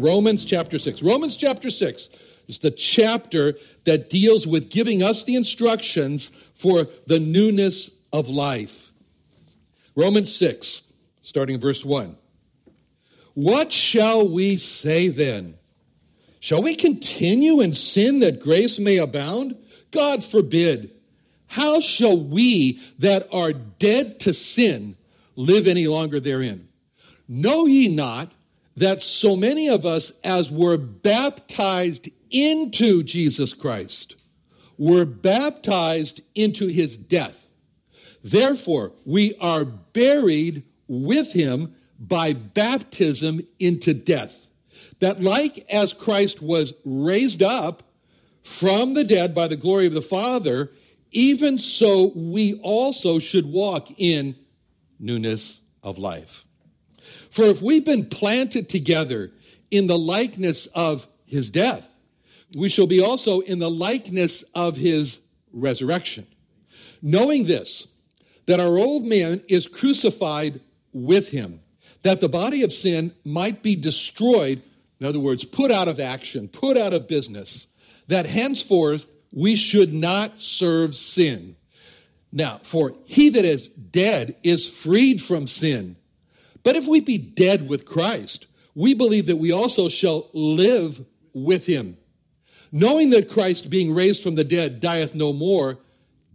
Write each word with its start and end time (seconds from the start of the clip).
Romans 0.00 0.44
chapter 0.44 0.78
6. 0.78 1.02
Romans 1.02 1.36
chapter 1.36 1.68
6 1.68 2.08
is 2.48 2.58
the 2.58 2.70
chapter 2.70 3.54
that 3.84 4.08
deals 4.08 4.46
with 4.46 4.70
giving 4.70 5.02
us 5.02 5.24
the 5.24 5.36
instructions 5.36 6.28
for 6.54 6.86
the 7.06 7.20
newness 7.20 7.90
of 8.12 8.28
life. 8.28 8.92
Romans 9.94 10.34
6, 10.34 10.92
starting 11.22 11.60
verse 11.60 11.84
1. 11.84 12.16
What 13.34 13.72
shall 13.72 14.26
we 14.26 14.56
say 14.56 15.08
then? 15.08 15.56
Shall 16.40 16.62
we 16.62 16.74
continue 16.74 17.60
in 17.60 17.74
sin 17.74 18.20
that 18.20 18.40
grace 18.40 18.78
may 18.78 18.96
abound? 18.96 19.56
God 19.90 20.24
forbid. 20.24 20.92
How 21.46 21.80
shall 21.80 22.18
we 22.18 22.80
that 22.98 23.28
are 23.32 23.52
dead 23.52 24.20
to 24.20 24.32
sin 24.32 24.96
live 25.36 25.66
any 25.66 25.86
longer 25.86 26.20
therein? 26.20 26.68
Know 27.28 27.66
ye 27.66 27.88
not 27.88 28.32
that 28.80 29.02
so 29.02 29.36
many 29.36 29.68
of 29.68 29.84
us, 29.84 30.10
as 30.24 30.50
were 30.50 30.78
baptized 30.78 32.08
into 32.30 33.02
Jesus 33.02 33.52
Christ, 33.52 34.16
were 34.78 35.04
baptized 35.04 36.22
into 36.34 36.66
his 36.68 36.96
death. 36.96 37.46
Therefore, 38.24 38.92
we 39.04 39.34
are 39.38 39.66
buried 39.66 40.62
with 40.88 41.30
him 41.34 41.74
by 41.98 42.32
baptism 42.32 43.46
into 43.58 43.92
death. 43.92 44.46
That, 45.00 45.20
like 45.20 45.66
as 45.70 45.92
Christ 45.92 46.40
was 46.40 46.72
raised 46.86 47.42
up 47.42 47.82
from 48.42 48.94
the 48.94 49.04
dead 49.04 49.34
by 49.34 49.46
the 49.46 49.56
glory 49.56 49.86
of 49.86 49.92
the 49.92 50.00
Father, 50.00 50.72
even 51.12 51.58
so 51.58 52.12
we 52.16 52.58
also 52.62 53.18
should 53.18 53.44
walk 53.44 53.88
in 53.98 54.36
newness 54.98 55.60
of 55.82 55.98
life. 55.98 56.46
For 57.30 57.44
if 57.44 57.62
we've 57.62 57.84
been 57.84 58.06
planted 58.06 58.68
together 58.68 59.30
in 59.70 59.86
the 59.86 59.98
likeness 59.98 60.66
of 60.66 61.06
his 61.26 61.50
death, 61.50 61.88
we 62.54 62.68
shall 62.68 62.86
be 62.86 63.00
also 63.00 63.40
in 63.40 63.60
the 63.60 63.70
likeness 63.70 64.42
of 64.54 64.76
his 64.76 65.20
resurrection. 65.52 66.26
Knowing 67.02 67.46
this, 67.46 67.88
that 68.46 68.60
our 68.60 68.78
old 68.78 69.04
man 69.04 69.42
is 69.48 69.68
crucified 69.68 70.60
with 70.92 71.30
him, 71.30 71.60
that 72.02 72.20
the 72.20 72.28
body 72.28 72.64
of 72.64 72.72
sin 72.72 73.14
might 73.24 73.62
be 73.62 73.76
destroyed, 73.76 74.62
in 74.98 75.06
other 75.06 75.20
words, 75.20 75.44
put 75.44 75.70
out 75.70 75.86
of 75.86 76.00
action, 76.00 76.48
put 76.48 76.76
out 76.76 76.92
of 76.92 77.06
business, 77.06 77.68
that 78.08 78.26
henceforth 78.26 79.08
we 79.32 79.54
should 79.54 79.92
not 79.92 80.40
serve 80.40 80.96
sin. 80.96 81.54
Now, 82.32 82.60
for 82.62 82.94
he 83.04 83.28
that 83.30 83.44
is 83.44 83.68
dead 83.68 84.36
is 84.42 84.68
freed 84.68 85.22
from 85.22 85.46
sin. 85.46 85.96
But 86.62 86.76
if 86.76 86.86
we 86.86 87.00
be 87.00 87.18
dead 87.18 87.68
with 87.68 87.84
Christ, 87.84 88.46
we 88.74 88.94
believe 88.94 89.26
that 89.26 89.36
we 89.36 89.52
also 89.52 89.88
shall 89.88 90.28
live 90.32 91.04
with 91.32 91.66
him. 91.66 91.96
Knowing 92.72 93.10
that 93.10 93.30
Christ, 93.30 93.70
being 93.70 93.94
raised 93.94 94.22
from 94.22 94.36
the 94.36 94.44
dead, 94.44 94.80
dieth 94.80 95.14
no 95.14 95.32
more, 95.32 95.78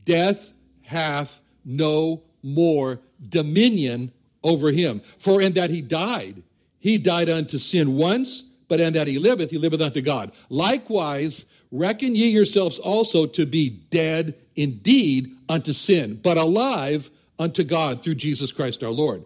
death 0.04 0.52
hath 0.82 1.42
no 1.64 2.24
more 2.44 3.00
dominion 3.28 4.12
over 4.44 4.72
him. 4.72 5.02
For 5.18 5.42
in 5.42 5.54
that 5.54 5.70
he 5.70 5.82
died, 5.82 6.44
he 6.80 6.98
died 6.98 7.30
unto 7.30 7.58
sin 7.58 7.96
once, 7.96 8.44
but 8.68 8.80
in 8.80 8.94
that 8.94 9.08
he 9.08 9.18
liveth, 9.18 9.52
he 9.52 9.58
liveth 9.58 9.82
unto 9.82 10.02
God. 10.02 10.32
Likewise, 10.50 11.46
reckon 11.72 12.16
ye 12.16 12.28
yourselves 12.28 12.78
also 12.80 13.26
to 13.28 13.46
be 13.46 13.70
dead 13.70 14.36
indeed 14.56 15.36
unto 15.50 15.74
sin, 15.74 16.20
but 16.22 16.38
alive 16.38 17.10
unto 17.40 17.64
God 17.64 18.04
through 18.04 18.16
Jesus 18.16 18.52
Christ 18.52 18.84
our 18.84 18.92
Lord. 18.92 19.24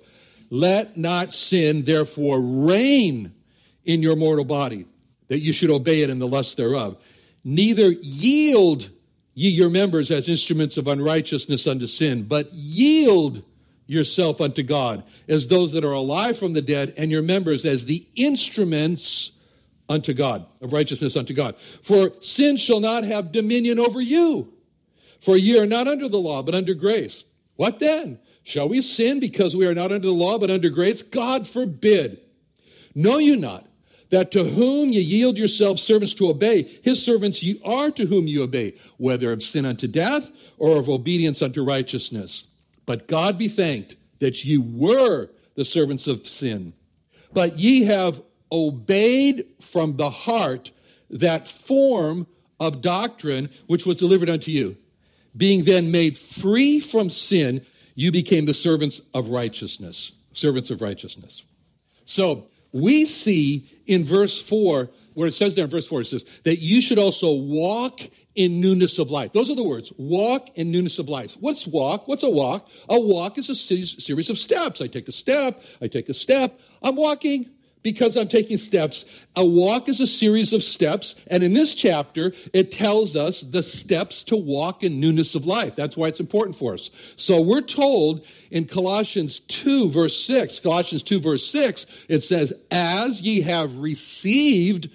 Let 0.50 0.98
not 0.98 1.34
sin 1.34 1.84
therefore 1.84 2.42
reign 2.42 3.34
in 3.86 4.02
your 4.02 4.16
mortal 4.16 4.46
body, 4.46 4.86
that 5.28 5.40
you 5.40 5.54
should 5.54 5.70
obey 5.70 6.02
it 6.02 6.10
in 6.10 6.20
the 6.20 6.28
lust 6.28 6.58
thereof. 6.58 6.98
Neither 7.44 7.92
yield 7.92 8.90
ye 9.34 9.50
your 9.50 9.70
members 9.70 10.12
as 10.12 10.28
instruments 10.28 10.78
of 10.78 10.88
unrighteousness 10.88 11.66
unto 11.66 11.88
sin, 11.88 12.24
but 12.24 12.52
yield 12.52 13.44
yourself 13.86 14.42
unto 14.42 14.62
God 14.62 15.04
as 15.28 15.48
those 15.48 15.72
that 15.72 15.84
are 15.84 15.94
alive 15.94 16.38
from 16.38 16.54
the 16.54 16.62
dead, 16.62 16.94
and 16.98 17.10
your 17.10 17.22
members 17.22 17.66
as 17.66 17.86
the 17.86 18.06
instruments 18.16 19.32
unto 19.88 20.14
God, 20.14 20.46
of 20.62 20.74
righteousness 20.74 21.16
unto 21.16 21.34
God. 21.34 21.56
For 21.82 22.12
sin 22.22 22.58
shall 22.58 22.80
not 22.80 23.04
have 23.04 23.32
dominion 23.32 23.80
over 23.80 24.00
you, 24.00 24.54
for 25.20 25.36
ye 25.36 25.58
are 25.60 25.66
not 25.66 25.88
under 25.88 26.08
the 26.08 26.20
law, 26.20 26.44
but 26.44 26.54
under 26.54 26.76
grace. 26.76 27.24
What 27.56 27.80
then? 27.80 28.20
Shall 28.50 28.68
we 28.68 28.82
sin 28.82 29.20
because 29.20 29.56
we 29.56 29.68
are 29.68 29.76
not 29.76 29.92
under 29.92 30.08
the 30.08 30.12
law 30.12 30.40
but 30.40 30.50
under 30.50 30.70
grace? 30.70 31.04
God 31.04 31.48
forbid. 31.48 32.20
Know 32.96 33.20
you 33.20 33.36
not 33.36 33.68
that 34.10 34.32
to 34.32 34.44
whom 34.44 34.90
ye 34.90 35.02
yield 35.02 35.38
yourselves 35.38 35.84
servants 35.84 36.16
to 36.16 36.30
obey, 36.30 36.64
his 36.84 37.06
servants 37.06 37.44
ye 37.44 37.62
are 37.64 37.92
to 37.92 38.08
whom 38.08 38.26
you 38.26 38.42
obey, 38.42 38.74
whether 38.98 39.32
of 39.32 39.44
sin 39.44 39.68
unto 39.68 39.88
death 39.88 40.32
or 40.58 40.80
of 40.80 40.90
obedience 40.90 41.44
unto 41.44 41.64
righteousness. 41.64 42.46
But 42.88 43.08
God 43.08 43.38
be 43.38 43.50
thanked 43.50 43.98
that 44.18 44.44
ye 44.44 44.58
were 44.58 45.30
the 45.54 45.64
servants 45.64 46.08
of 46.08 46.26
sin. 46.26 46.74
But 47.32 47.60
ye 47.60 47.84
have 47.84 48.20
obeyed 48.52 49.46
from 49.62 49.98
the 49.98 50.10
heart 50.10 50.72
that 51.12 51.48
form 51.48 52.26
of 52.60 52.82
doctrine 52.82 53.52
which 53.68 53.86
was 53.86 53.98
delivered 53.98 54.28
unto 54.28 54.50
you. 54.50 54.76
Being 55.38 55.66
then 55.66 55.92
made 55.92 56.18
free 56.18 56.80
from 56.80 57.12
sin, 57.12 57.64
you 58.00 58.14
became 58.14 58.46
the 58.46 58.54
servants 58.54 59.02
of 59.14 59.28
righteousness. 59.28 60.14
Servants 60.32 60.72
of 60.72 60.82
righteousness. 60.82 61.44
So 62.06 62.48
we 62.72 63.06
see 63.06 63.70
in 63.88 64.06
verse 64.06 64.42
4, 64.42 64.90
where 65.16 65.28
it 65.28 65.34
says 65.34 65.56
there 65.56 65.66
in 65.66 65.70
verse 65.70 65.86
4, 65.86 66.02
it 66.02 66.06
says 66.06 66.24
that 66.46 66.60
you 66.60 66.82
should 66.82 66.98
also 66.98 67.34
walk 67.34 68.00
in 68.36 68.62
newness 68.62 69.00
of 69.00 69.12
life. 69.12 69.34
Those 69.34 69.50
are 69.50 69.56
the 69.56 69.66
words 69.66 69.92
walk 69.98 70.48
in 70.56 70.72
newness 70.72 70.98
of 70.98 71.10
life. 71.10 71.36
What's 71.42 71.68
walk? 71.68 72.08
What's 72.08 72.24
a 72.24 72.30
walk? 72.30 72.70
A 72.88 72.98
walk 72.98 73.38
is 73.38 73.50
a 73.50 73.56
series 73.56 74.30
of 74.30 74.38
steps. 74.38 74.82
I 74.82 74.88
take 74.88 75.10
a 75.10 75.12
step, 75.12 75.62
I 75.82 75.90
take 75.90 76.08
a 76.08 76.14
step, 76.14 76.58
I'm 76.82 76.96
walking 76.96 77.50
because 77.82 78.18
I'm 78.18 78.28
taking 78.28 78.58
steps. 78.58 79.26
A 79.36 79.46
walk 79.46 79.88
is 79.88 80.00
a 80.00 80.08
series 80.08 80.54
of 80.54 80.64
steps, 80.64 81.16
and 81.28 81.44
in 81.44 81.54
this 81.54 81.76
chapter, 81.76 82.34
it 82.54 82.72
tells 82.72 83.16
us 83.16 83.42
the 83.42 83.64
steps 83.64 84.24
to 84.24 84.36
walk 84.36 84.84
in 84.84 85.00
newness 85.00 85.36
of 85.36 85.46
life. 85.46 85.76
That's 85.76 85.96
why 85.96 86.08
it's 86.08 86.20
important 86.20 86.58
for 86.58 86.74
us. 86.74 86.92
So 87.16 87.42
we're 87.42 87.62
told 87.62 88.26
in 88.52 88.66
Colossians 88.66 89.40
2, 89.40 89.90
verse 89.90 90.22
6, 90.26 90.60
Colossians 90.60 91.04
2, 91.04 91.20
verse 91.20 91.50
6, 91.50 92.06
it 92.10 92.24
says, 92.24 92.54
As 92.72 93.22
ye 93.22 93.42
have 93.42 93.78
received 93.78 94.90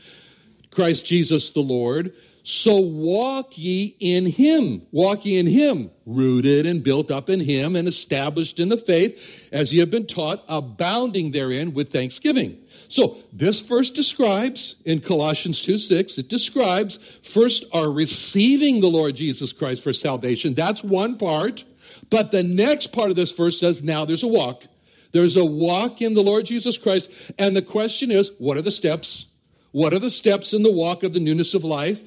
Christ 0.70 1.06
Jesus 1.06 1.50
the 1.50 1.60
Lord, 1.60 2.12
so 2.46 2.78
walk 2.78 3.56
ye 3.56 3.96
in 4.00 4.26
him. 4.26 4.82
Walk 4.92 5.24
ye 5.24 5.38
in 5.38 5.46
him, 5.46 5.90
rooted 6.04 6.66
and 6.66 6.84
built 6.84 7.10
up 7.10 7.30
in 7.30 7.40
him 7.40 7.74
and 7.74 7.88
established 7.88 8.60
in 8.60 8.68
the 8.68 8.76
faith, 8.76 9.48
as 9.50 9.72
ye 9.72 9.80
have 9.80 9.90
been 9.90 10.06
taught, 10.06 10.44
abounding 10.46 11.30
therein 11.30 11.72
with 11.72 11.90
thanksgiving. 11.90 12.58
So 12.88 13.16
this 13.32 13.60
verse 13.60 13.90
describes 13.90 14.76
in 14.84 15.00
Colossians 15.00 15.62
2 15.62 15.78
6, 15.78 16.18
it 16.18 16.28
describes 16.28 16.96
first 17.22 17.64
our 17.72 17.90
receiving 17.90 18.80
the 18.80 18.90
Lord 18.90 19.16
Jesus 19.16 19.52
Christ 19.52 19.82
for 19.82 19.92
salvation. 19.92 20.54
That's 20.54 20.82
one 20.82 21.16
part. 21.16 21.64
But 22.10 22.30
the 22.30 22.42
next 22.42 22.88
part 22.88 23.10
of 23.10 23.16
this 23.16 23.32
verse 23.32 23.58
says, 23.58 23.82
now 23.82 24.04
there's 24.04 24.22
a 24.22 24.28
walk. 24.28 24.64
There's 25.12 25.36
a 25.36 25.44
walk 25.44 26.02
in 26.02 26.14
the 26.14 26.22
Lord 26.22 26.44
Jesus 26.44 26.76
Christ. 26.76 27.10
And 27.38 27.56
the 27.56 27.62
question 27.62 28.10
is, 28.10 28.32
what 28.38 28.56
are 28.56 28.62
the 28.62 28.72
steps? 28.72 29.26
What 29.70 29.94
are 29.94 29.98
the 29.98 30.10
steps 30.10 30.52
in 30.52 30.62
the 30.62 30.72
walk 30.72 31.02
of 31.02 31.12
the 31.12 31.20
newness 31.20 31.54
of 31.54 31.64
life? 31.64 32.00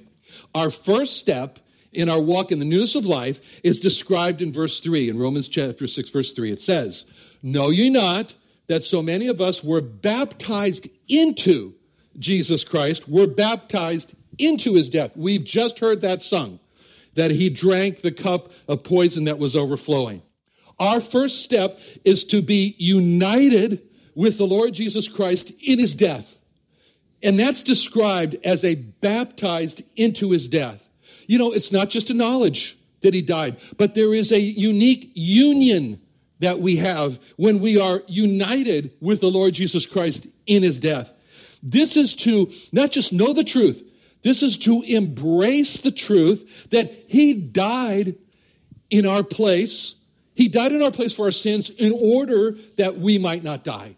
Our 0.54 0.70
first 0.70 1.18
step 1.18 1.60
in 1.92 2.10
our 2.10 2.22
walk 2.22 2.52
in 2.52 2.60
the 2.60 2.66
newness 2.66 2.96
of 2.96 3.06
life 3.06 3.62
is 3.64 3.80
described 3.80 4.42
in 4.42 4.54
verse 4.54 4.80
3, 4.80 5.10
in 5.10 5.18
Romans 5.18 5.50
chapter 5.50 5.88
6, 5.88 6.10
verse 6.10 6.34
3. 6.34 6.52
It 6.52 6.62
says, 6.62 7.06
Know 7.42 7.70
ye 7.70 7.90
not 7.90 8.36
that 8.68 8.84
so 8.84 9.02
many 9.02 9.28
of 9.28 9.42
us 9.42 9.64
were 9.64 9.82
baptized 9.82 10.90
into 11.08 11.74
Jesus 12.20 12.64
Christ, 12.64 13.08
were 13.08 13.28
baptized 13.28 14.14
into 14.38 14.74
his 14.74 14.90
death. 14.90 15.12
We've 15.16 15.44
just 15.44 15.80
heard 15.80 16.02
that 16.02 16.22
sung, 16.22 16.60
that 17.16 17.32
he 17.32 17.50
drank 17.50 18.02
the 18.02 18.12
cup 18.12 18.52
of 18.68 18.84
poison 18.84 19.26
that 19.26 19.40
was 19.40 19.56
overflowing. 19.56 20.22
Our 20.80 21.02
first 21.02 21.44
step 21.44 21.80
is 22.06 22.24
to 22.26 22.42
be 22.42 22.76
united 22.78 23.82
with 24.14 24.38
the 24.38 24.48
Lord 24.48 24.74
Jesus 24.74 25.08
Christ 25.08 25.52
in 25.62 25.80
his 25.80 25.94
death. 25.94 26.38
And 27.24 27.40
that's 27.40 27.64
described 27.64 28.38
as 28.44 28.64
a 28.64 28.76
baptized 28.76 29.82
into 29.96 30.32
his 30.32 30.48
death. 30.48 30.88
You 31.26 31.40
know, 31.40 31.52
it's 31.52 31.72
not 31.72 31.90
just 31.90 32.10
a 32.10 32.14
knowledge 32.14 32.78
that 33.02 33.14
he 33.14 33.22
died, 33.22 33.58
but 33.78 33.96
there 33.96 34.14
is 34.14 34.32
a 34.32 34.40
unique 34.40 35.12
union 35.14 36.00
that 36.40 36.60
we 36.60 36.78
have 36.78 37.20
when 37.36 37.60
we 37.60 37.80
are 37.80 38.02
united 38.08 38.92
with 39.02 39.22
the 39.22 39.32
Lord 39.32 39.54
Jesus 39.54 39.86
Christ 39.86 40.28
in 40.46 40.64
his 40.64 40.78
death. 40.78 41.12
This 41.64 41.98
is 41.98 42.16
to 42.16 42.52
not 42.72 42.92
just 42.92 43.14
know 43.14 43.34
the 43.34 43.44
truth, 43.44 43.84
this 44.22 44.44
is 44.44 44.58
to 44.60 44.82
embrace 44.82 45.82
the 45.82 45.92
truth 45.92 46.70
that 46.72 46.92
he 47.08 47.34
died 47.34 48.16
in 48.90 49.06
our 49.06 49.24
place. 49.24 49.96
He 50.36 50.48
died 50.50 50.72
in 50.72 50.84
our 50.84 50.92
place 50.92 51.16
for 51.16 51.26
our 51.26 51.32
sins 51.32 51.70
in 51.70 51.92
order 51.92 52.52
that 52.78 52.98
we 52.98 53.18
might 53.18 53.44
not 53.44 53.64
die. 53.64 53.96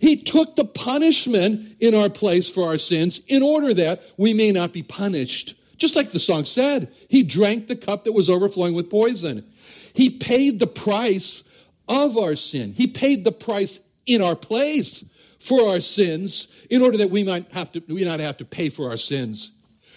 He 0.00 0.16
took 0.16 0.56
the 0.56 0.64
punishment 0.64 1.76
in 1.80 1.94
our 1.94 2.08
place 2.08 2.48
for 2.48 2.68
our 2.68 2.78
sins 2.78 3.20
in 3.26 3.42
order 3.42 3.74
that 3.74 4.02
we 4.16 4.32
may 4.32 4.52
not 4.52 4.72
be 4.72 4.82
punished. 4.82 5.54
Just 5.76 5.96
like 5.96 6.10
the 6.10 6.20
song 6.20 6.44
said, 6.44 6.92
he 7.08 7.22
drank 7.22 7.68
the 7.68 7.76
cup 7.76 8.04
that 8.04 8.12
was 8.12 8.30
overflowing 8.30 8.74
with 8.74 8.90
poison. 8.90 9.44
He 9.92 10.10
paid 10.10 10.58
the 10.58 10.66
price 10.66 11.42
of 11.88 12.16
our 12.16 12.36
sin. 12.36 12.74
He 12.74 12.86
paid 12.86 13.24
the 13.24 13.32
price 13.32 13.80
in 14.06 14.22
our 14.22 14.36
place 14.36 15.04
for 15.38 15.68
our 15.68 15.80
sins 15.80 16.48
in 16.70 16.82
order 16.82 16.98
that 16.98 17.10
we 17.10 17.22
might 17.24 17.50
have 17.52 17.72
to, 17.72 17.82
we 17.88 18.04
not 18.04 18.20
have 18.20 18.38
to 18.38 18.44
pay 18.44 18.68
for 18.68 18.90
our 18.90 18.96
sins. 18.96 19.52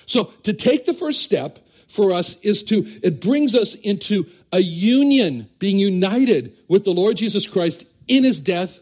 So 0.05 0.25
to 0.43 0.53
take 0.53 0.85
the 0.85 0.93
first 0.93 1.21
step 1.21 1.59
for 1.87 2.13
us 2.13 2.39
is 2.41 2.63
to, 2.63 2.85
it 3.03 3.21
brings 3.21 3.53
us 3.55 3.75
into 3.75 4.25
a 4.51 4.59
union, 4.59 5.49
being 5.59 5.77
united 5.77 6.55
with 6.67 6.83
the 6.83 6.93
Lord 6.93 7.17
Jesus 7.17 7.47
Christ 7.47 7.85
in 8.07 8.23
his 8.23 8.39
death. 8.39 8.79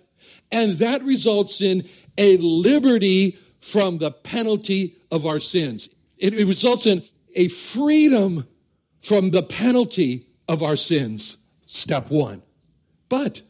And 0.51 0.73
that 0.73 1.03
results 1.03 1.61
in 1.61 1.87
a 2.17 2.37
liberty 2.37 3.37
from 3.61 3.99
the 3.99 4.11
penalty 4.11 4.95
of 5.11 5.25
our 5.25 5.39
sins. 5.39 5.89
It, 6.17 6.33
it 6.33 6.45
results 6.45 6.85
in 6.85 7.03
a 7.35 7.47
freedom 7.47 8.47
from 9.01 9.29
the 9.29 9.43
penalty 9.43 10.27
of 10.47 10.63
our 10.63 10.75
sins. 10.75 11.37
Step 11.65 12.09
one. 12.09 12.41
But, 13.09 13.41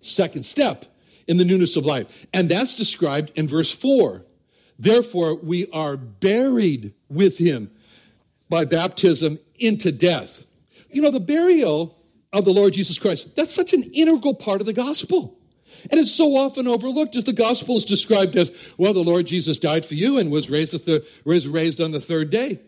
second 0.00 0.46
step 0.46 0.84
in 1.26 1.36
the 1.36 1.44
newness 1.44 1.76
of 1.76 1.84
life. 1.84 2.26
And 2.32 2.48
that's 2.48 2.74
described 2.74 3.32
in 3.34 3.48
verse 3.48 3.70
four. 3.70 4.24
Therefore, 4.78 5.34
we 5.34 5.68
are 5.72 5.96
buried 5.96 6.94
with 7.08 7.36
him 7.38 7.70
by 8.48 8.64
baptism 8.64 9.38
into 9.58 9.92
death. 9.92 10.44
You 10.90 11.02
know, 11.02 11.10
the 11.10 11.20
burial 11.20 11.98
of 12.32 12.44
the 12.44 12.52
Lord 12.52 12.72
Jesus 12.72 12.98
Christ, 12.98 13.34
that's 13.36 13.52
such 13.52 13.72
an 13.72 13.82
integral 13.92 14.34
part 14.34 14.60
of 14.60 14.66
the 14.66 14.72
gospel. 14.72 15.38
And 15.90 16.00
it's 16.00 16.14
so 16.14 16.36
often 16.36 16.66
overlooked 16.66 17.16
as 17.16 17.24
the 17.24 17.32
gospel 17.32 17.76
is 17.76 17.84
described 17.84 18.36
as, 18.36 18.50
well, 18.78 18.94
the 18.94 19.04
Lord 19.04 19.26
Jesus 19.26 19.58
died 19.58 19.84
for 19.84 19.94
you 19.94 20.18
and 20.18 20.30
was 20.30 20.48
raised, 20.48 20.72
the, 20.86 21.06
was 21.24 21.46
raised 21.46 21.80
on 21.80 21.90
the 21.90 22.00
third 22.00 22.30
day. 22.30 22.60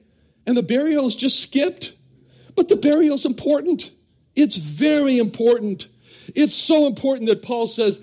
And 0.46 0.56
the 0.56 0.62
burial 0.62 1.06
is 1.06 1.16
just 1.16 1.40
skipped. 1.40 1.94
But 2.54 2.68
the 2.68 2.76
burial 2.76 3.14
is 3.14 3.24
important. 3.24 3.90
It's 4.36 4.56
very 4.56 5.18
important. 5.18 5.88
It's 6.34 6.54
so 6.54 6.86
important 6.86 7.28
that 7.28 7.42
Paul 7.42 7.66
says, 7.66 8.00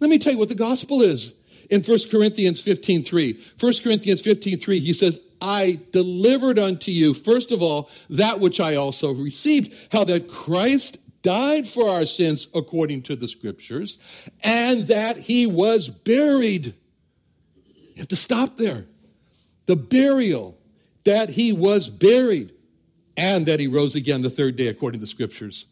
let 0.00 0.10
me 0.10 0.18
tell 0.18 0.32
you 0.32 0.38
what 0.38 0.48
the 0.48 0.54
gospel 0.54 1.02
is. 1.02 1.32
In 1.70 1.82
1 1.82 1.98
Corinthians 2.10 2.60
15 2.60 3.02
3, 3.02 3.44
1 3.58 3.72
Corinthians 3.82 4.20
15 4.22 4.58
3, 4.58 4.78
he 4.78 4.92
says, 4.92 5.20
I 5.40 5.80
delivered 5.92 6.58
unto 6.58 6.90
you, 6.90 7.12
first 7.12 7.50
of 7.50 7.62
all, 7.62 7.90
that 8.10 8.40
which 8.40 8.60
I 8.60 8.76
also 8.76 9.12
received, 9.12 9.88
how 9.92 10.04
that 10.04 10.28
Christ 10.28 10.98
died 11.22 11.66
for 11.66 11.88
our 11.88 12.06
sins 12.06 12.46
according 12.54 13.02
to 13.02 13.16
the 13.16 13.28
scriptures, 13.28 13.98
and 14.42 14.82
that 14.82 15.16
he 15.16 15.46
was 15.46 15.88
buried. 15.88 16.74
You 17.56 17.96
have 17.96 18.08
to 18.08 18.16
stop 18.16 18.56
there. 18.56 18.86
The 19.66 19.76
burial, 19.76 20.56
that 21.04 21.30
he 21.30 21.52
was 21.52 21.88
buried, 21.88 22.52
and 23.16 23.46
that 23.46 23.58
he 23.58 23.66
rose 23.66 23.94
again 23.94 24.22
the 24.22 24.30
third 24.30 24.56
day 24.56 24.68
according 24.68 25.00
to 25.00 25.04
the 25.04 25.10
scriptures. 25.10 25.66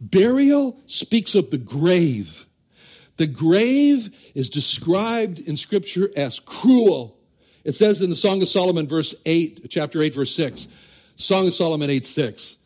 Burial 0.00 0.78
speaks 0.86 1.34
of 1.34 1.50
the 1.50 1.58
grave. 1.58 2.46
The 3.16 3.26
grave 3.26 4.10
is 4.34 4.50
described 4.50 5.38
in 5.38 5.56
scripture 5.56 6.10
as 6.16 6.38
cruel. 6.38 7.16
It 7.64 7.74
says 7.74 8.00
in 8.00 8.10
the 8.10 8.16
Song 8.16 8.42
of 8.42 8.48
Solomon, 8.48 8.86
verse 8.86 9.14
8, 9.24 9.66
chapter 9.70 10.02
8, 10.02 10.14
verse 10.14 10.34
6, 10.34 10.68
Song 11.16 11.46
of 11.46 11.54
Solomon 11.54 11.90
8, 11.90 12.06
6. 12.06 12.56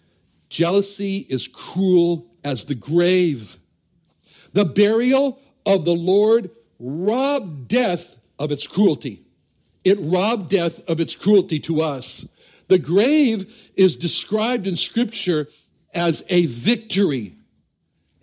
Jealousy 0.49 1.19
is 1.29 1.47
cruel 1.47 2.27
as 2.43 2.65
the 2.65 2.75
grave. 2.75 3.57
The 4.53 4.65
burial 4.65 5.41
of 5.65 5.85
the 5.85 5.95
Lord 5.95 6.51
robbed 6.81 7.69
death 7.69 8.17
of 8.39 8.51
its 8.51 8.67
cruelty. 8.67 9.23
It 9.85 9.99
robbed 10.01 10.51
death 10.51 10.81
of 10.89 10.99
its 10.99 11.15
cruelty 11.15 11.61
to 11.61 11.83
us. 11.83 12.27
The 12.69 12.79
grave 12.79 13.71
is 13.77 13.97
described 13.97 14.67
in 14.67 14.77
Scripture 14.77 15.47
as 15.95 16.25
a 16.29 16.47
victory. 16.47 17.35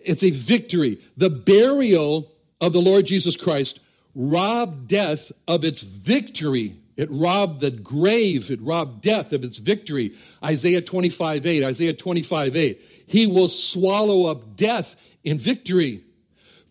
It's 0.00 0.22
a 0.22 0.30
victory. 0.30 1.00
The 1.16 1.30
burial 1.30 2.32
of 2.60 2.72
the 2.72 2.80
Lord 2.80 3.06
Jesus 3.06 3.36
Christ 3.36 3.80
robbed 4.14 4.88
death 4.88 5.30
of 5.46 5.64
its 5.64 5.82
victory 5.82 6.78
it 6.98 7.08
robbed 7.12 7.60
the 7.60 7.70
grave. 7.70 8.50
It 8.50 8.60
robbed 8.60 9.02
death 9.02 9.32
of 9.32 9.44
its 9.44 9.58
victory. 9.58 10.14
Isaiah 10.44 10.82
25, 10.82 11.46
8. 11.46 11.64
Isaiah 11.64 11.94
25, 11.94 12.56
8. 12.56 12.82
He 13.06 13.26
will 13.28 13.48
swallow 13.48 14.28
up 14.28 14.56
death 14.56 14.96
in 15.22 15.38
victory. 15.38 16.02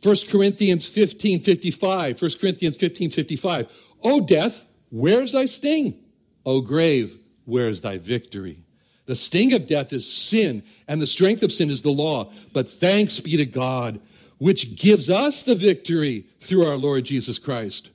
1 0.04 0.16
Corinthians 0.30 0.86
15, 0.86 1.44
55. 1.44 2.22
1 2.22 2.32
Corinthians 2.42 2.76
15, 2.76 3.10
55. 3.10 3.72
O 4.04 4.20
death, 4.20 4.66
where's 4.90 5.32
thy 5.32 5.46
sting? 5.46 5.98
O 6.46 6.60
grave, 6.60 7.18
where's 7.46 7.80
thy 7.80 7.98
victory? 7.98 8.60
The 9.08 9.16
sting 9.16 9.54
of 9.54 9.68
death 9.68 9.92
is 9.94 10.12
sin, 10.12 10.64
and 10.88 11.02
the 11.02 11.08
strength 11.08 11.42
of 11.42 11.52
sin 11.52 11.70
is 11.70 11.82
the 11.82 11.90
law. 11.90 12.32
But 12.54 12.70
thanks 12.70 13.20
be 13.20 13.38
to 13.38 13.46
God, 13.46 14.00
which 14.38 14.76
gives 14.76 15.10
us 15.10 15.44
the 15.44 15.56
victory 15.56 16.26
through 16.42 16.66
our 16.66 16.76
Lord 16.76 17.06
Jesus 17.06 17.40
Christ. 17.40 17.90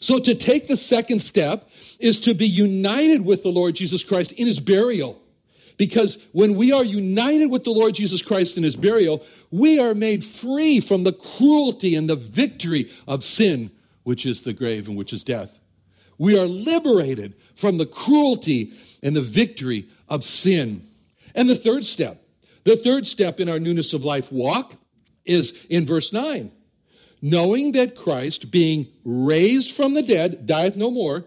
So 0.00 0.18
to 0.18 0.34
take 0.34 0.68
the 0.68 0.76
second 0.76 1.20
step 1.20 1.68
is 2.00 2.20
to 2.20 2.34
be 2.34 2.46
united 2.46 3.24
with 3.24 3.42
the 3.42 3.50
Lord 3.50 3.74
Jesus 3.74 4.02
Christ 4.02 4.32
in 4.32 4.46
his 4.46 4.60
burial. 4.60 5.20
Because 5.76 6.26
when 6.32 6.54
we 6.54 6.72
are 6.72 6.84
united 6.84 7.50
with 7.50 7.64
the 7.64 7.70
Lord 7.70 7.94
Jesus 7.94 8.22
Christ 8.22 8.56
in 8.56 8.62
his 8.62 8.76
burial, 8.76 9.24
we 9.50 9.80
are 9.80 9.94
made 9.94 10.24
free 10.24 10.80
from 10.80 11.02
the 11.02 11.12
cruelty 11.12 11.96
and 11.96 12.08
the 12.08 12.16
victory 12.16 12.90
of 13.08 13.24
sin, 13.24 13.70
which 14.04 14.26
is 14.26 14.42
the 14.42 14.52
grave 14.52 14.86
and 14.86 14.96
which 14.96 15.12
is 15.12 15.24
death. 15.24 15.58
We 16.18 16.38
are 16.38 16.46
liberated 16.46 17.34
from 17.54 17.78
the 17.78 17.86
cruelty 17.86 18.72
and 19.02 19.16
the 19.16 19.22
victory 19.22 19.88
of 20.08 20.24
sin. 20.24 20.82
And 21.34 21.48
the 21.48 21.56
third 21.56 21.86
step, 21.86 22.22
the 22.64 22.76
third 22.76 23.06
step 23.06 23.40
in 23.40 23.48
our 23.48 23.58
newness 23.58 23.92
of 23.92 24.04
life 24.04 24.30
walk 24.30 24.74
is 25.24 25.66
in 25.68 25.86
verse 25.86 26.12
9 26.12 26.50
knowing 27.22 27.72
that 27.72 27.94
Christ, 27.94 28.50
being 28.50 28.88
raised 29.04 29.70
from 29.70 29.94
the 29.94 30.02
dead, 30.02 30.44
dieth 30.44 30.76
no 30.76 30.90
more, 30.90 31.24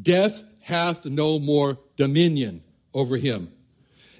death 0.00 0.42
hath 0.60 1.06
no 1.06 1.38
more 1.38 1.78
dominion 1.96 2.62
over 2.92 3.16
him. 3.16 3.50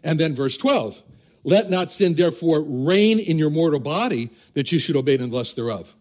And 0.02 0.18
then 0.18 0.34
verse 0.34 0.56
12, 0.56 1.02
let 1.44 1.68
not 1.68 1.92
sin 1.92 2.14
therefore 2.14 2.62
reign 2.62 3.18
in 3.18 3.38
your 3.38 3.50
mortal 3.50 3.80
body 3.80 4.30
that 4.54 4.72
you 4.72 4.78
should 4.78 4.96
obey 4.96 5.16
the 5.16 5.26
lust 5.26 5.56
thereof. 5.56 5.94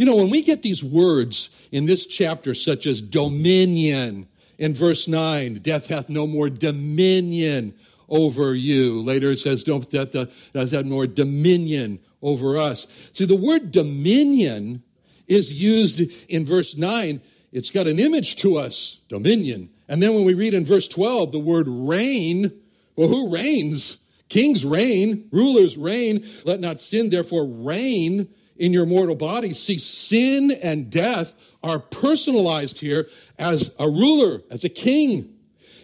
You 0.00 0.06
know, 0.06 0.16
when 0.16 0.30
we 0.30 0.40
get 0.40 0.62
these 0.62 0.82
words 0.82 1.50
in 1.70 1.84
this 1.84 2.06
chapter, 2.06 2.54
such 2.54 2.86
as 2.86 3.02
dominion, 3.02 4.28
in 4.56 4.74
verse 4.74 5.06
9, 5.06 5.56
death 5.56 5.88
hath 5.88 6.08
no 6.08 6.26
more 6.26 6.48
dominion 6.48 7.74
over 8.08 8.54
you. 8.54 9.02
Later 9.02 9.32
it 9.32 9.40
says, 9.40 9.62
don't 9.62 9.90
that 9.90 10.30
does 10.54 10.70
have 10.70 10.86
more 10.86 11.06
dominion 11.06 12.00
over 12.22 12.56
us. 12.56 12.86
See, 13.12 13.26
the 13.26 13.36
word 13.36 13.72
dominion 13.72 14.82
is 15.26 15.52
used 15.52 16.00
in 16.30 16.46
verse 16.46 16.78
9. 16.78 17.20
It's 17.52 17.70
got 17.70 17.86
an 17.86 17.98
image 17.98 18.36
to 18.36 18.56
us, 18.56 19.02
dominion. 19.10 19.68
And 19.86 20.02
then 20.02 20.14
when 20.14 20.24
we 20.24 20.32
read 20.32 20.54
in 20.54 20.64
verse 20.64 20.88
12 20.88 21.30
the 21.30 21.38
word 21.38 21.68
reign, 21.68 22.50
well, 22.96 23.08
who 23.08 23.34
reigns? 23.34 23.98
Kings 24.30 24.64
reign, 24.64 25.28
rulers 25.30 25.76
reign. 25.76 26.26
Let 26.46 26.60
not 26.60 26.80
sin, 26.80 27.10
therefore, 27.10 27.44
reign 27.44 28.28
in 28.60 28.74
your 28.74 28.86
mortal 28.86 29.16
body. 29.16 29.54
See, 29.54 29.78
sin 29.78 30.52
and 30.62 30.90
death 30.90 31.32
are 31.62 31.78
personalized 31.78 32.78
here 32.78 33.08
as 33.38 33.74
a 33.78 33.88
ruler, 33.88 34.42
as 34.50 34.64
a 34.64 34.68
king. 34.68 35.34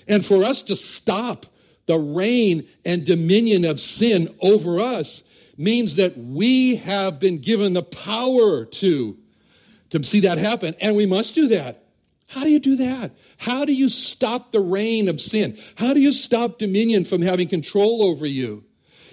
And 0.07 0.25
for 0.25 0.45
us 0.45 0.63
to 0.65 0.77
stop 0.77 1.47
the 1.87 1.99
reign 1.99 2.69
and 2.85 3.05
dominion 3.05 3.65
of 3.65 3.81
sin 3.81 4.29
over 4.41 4.79
us 4.79 5.23
means 5.57 5.97
that 5.97 6.19
we 6.19 6.77
have 6.77 7.19
been 7.19 7.39
given 7.39 7.73
the 7.73 7.83
power 7.83 8.67
to, 8.67 9.17
to 9.91 10.05
see 10.05 10.21
that 10.21 10.37
happen, 10.37 10.75
and 10.81 10.95
we 10.97 11.07
must 11.07 11.35
do 11.35 11.49
that. 11.49 11.83
How 12.29 12.43
do 12.43 12.51
you 12.51 12.59
do 12.59 12.77
that? 12.77 13.13
How 13.39 13.65
do 13.65 13.73
you 13.73 13.89
stop 13.89 14.53
the 14.53 14.61
reign 14.61 15.09
of 15.09 15.21
sin? 15.21 15.57
How 15.77 15.95
do 15.95 16.01
you 16.01 16.13
stop 16.13 16.59
dominion 16.59 17.05
from 17.05 17.23
having 17.23 17.49
control 17.49 18.03
over 18.03 18.27
you? 18.27 18.65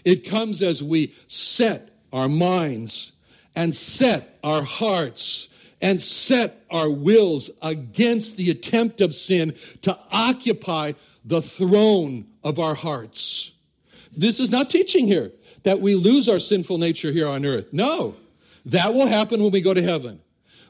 It 0.03 0.27
comes 0.27 0.62
as 0.62 0.84
we 0.84 1.13
set 1.27 1.89
our 2.12 2.27
minds 2.27 3.12
and 3.55 3.75
set 3.75 4.38
our 4.43 4.63
hearts 4.63 5.50
and 5.81 6.01
set 6.01 6.65
our 6.72 6.89
wills 6.89 7.51
against 7.62 8.38
the 8.38 8.50
attempt 8.50 9.01
of 9.01 9.13
sin 9.13 9.53
to 9.81 9.98
occupy 10.12 10.93
the 11.25 11.41
throne 11.41 12.25
of 12.43 12.60
our 12.60 12.75
hearts. 12.75 13.53
This 14.15 14.39
is 14.39 14.50
not 14.50 14.69
teaching 14.69 15.07
here 15.07 15.31
that 15.63 15.79
we 15.79 15.95
lose 15.95 16.29
our 16.29 16.39
sinful 16.39 16.77
nature 16.77 17.12
here 17.12 17.27
on 17.27 17.45
earth. 17.45 17.74
No, 17.74 18.15
that 18.65 18.93
will 18.93 19.07
happen 19.07 19.41
when 19.41 19.51
we 19.51 19.62
go 19.62 19.74
to 19.74 19.81
heaven. 19.81 20.22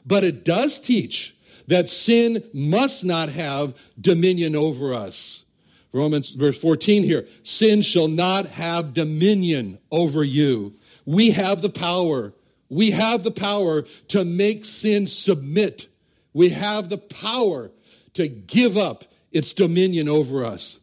But 0.06 0.24
it 0.24 0.44
does 0.44 0.78
teach 0.78 1.34
that 1.68 1.88
sin 1.88 2.42
must 2.52 3.04
not 3.04 3.28
have 3.30 3.74
dominion 4.00 4.54
over 4.54 4.92
us. 4.94 5.44
Romans 5.92 6.32
verse 6.32 6.58
14 6.58 7.04
here 7.04 7.26
sin 7.44 7.80
shall 7.82 8.08
not 8.08 8.46
have 8.46 8.94
dominion 8.94 9.78
over 9.92 10.24
you. 10.24 10.74
We 11.06 11.30
have 11.30 11.62
the 11.62 11.70
power. 11.70 12.32
We 12.74 12.90
have 12.90 13.22
the 13.22 13.30
power 13.30 13.84
to 14.08 14.24
make 14.24 14.64
sin 14.64 15.06
submit. 15.06 15.86
We 16.32 16.48
have 16.48 16.88
the 16.88 16.98
power 16.98 17.70
to 18.14 18.26
give 18.26 18.76
up 18.76 19.04
its 19.30 19.52
dominion 19.52 20.08
over 20.08 20.44
us. 20.44 20.80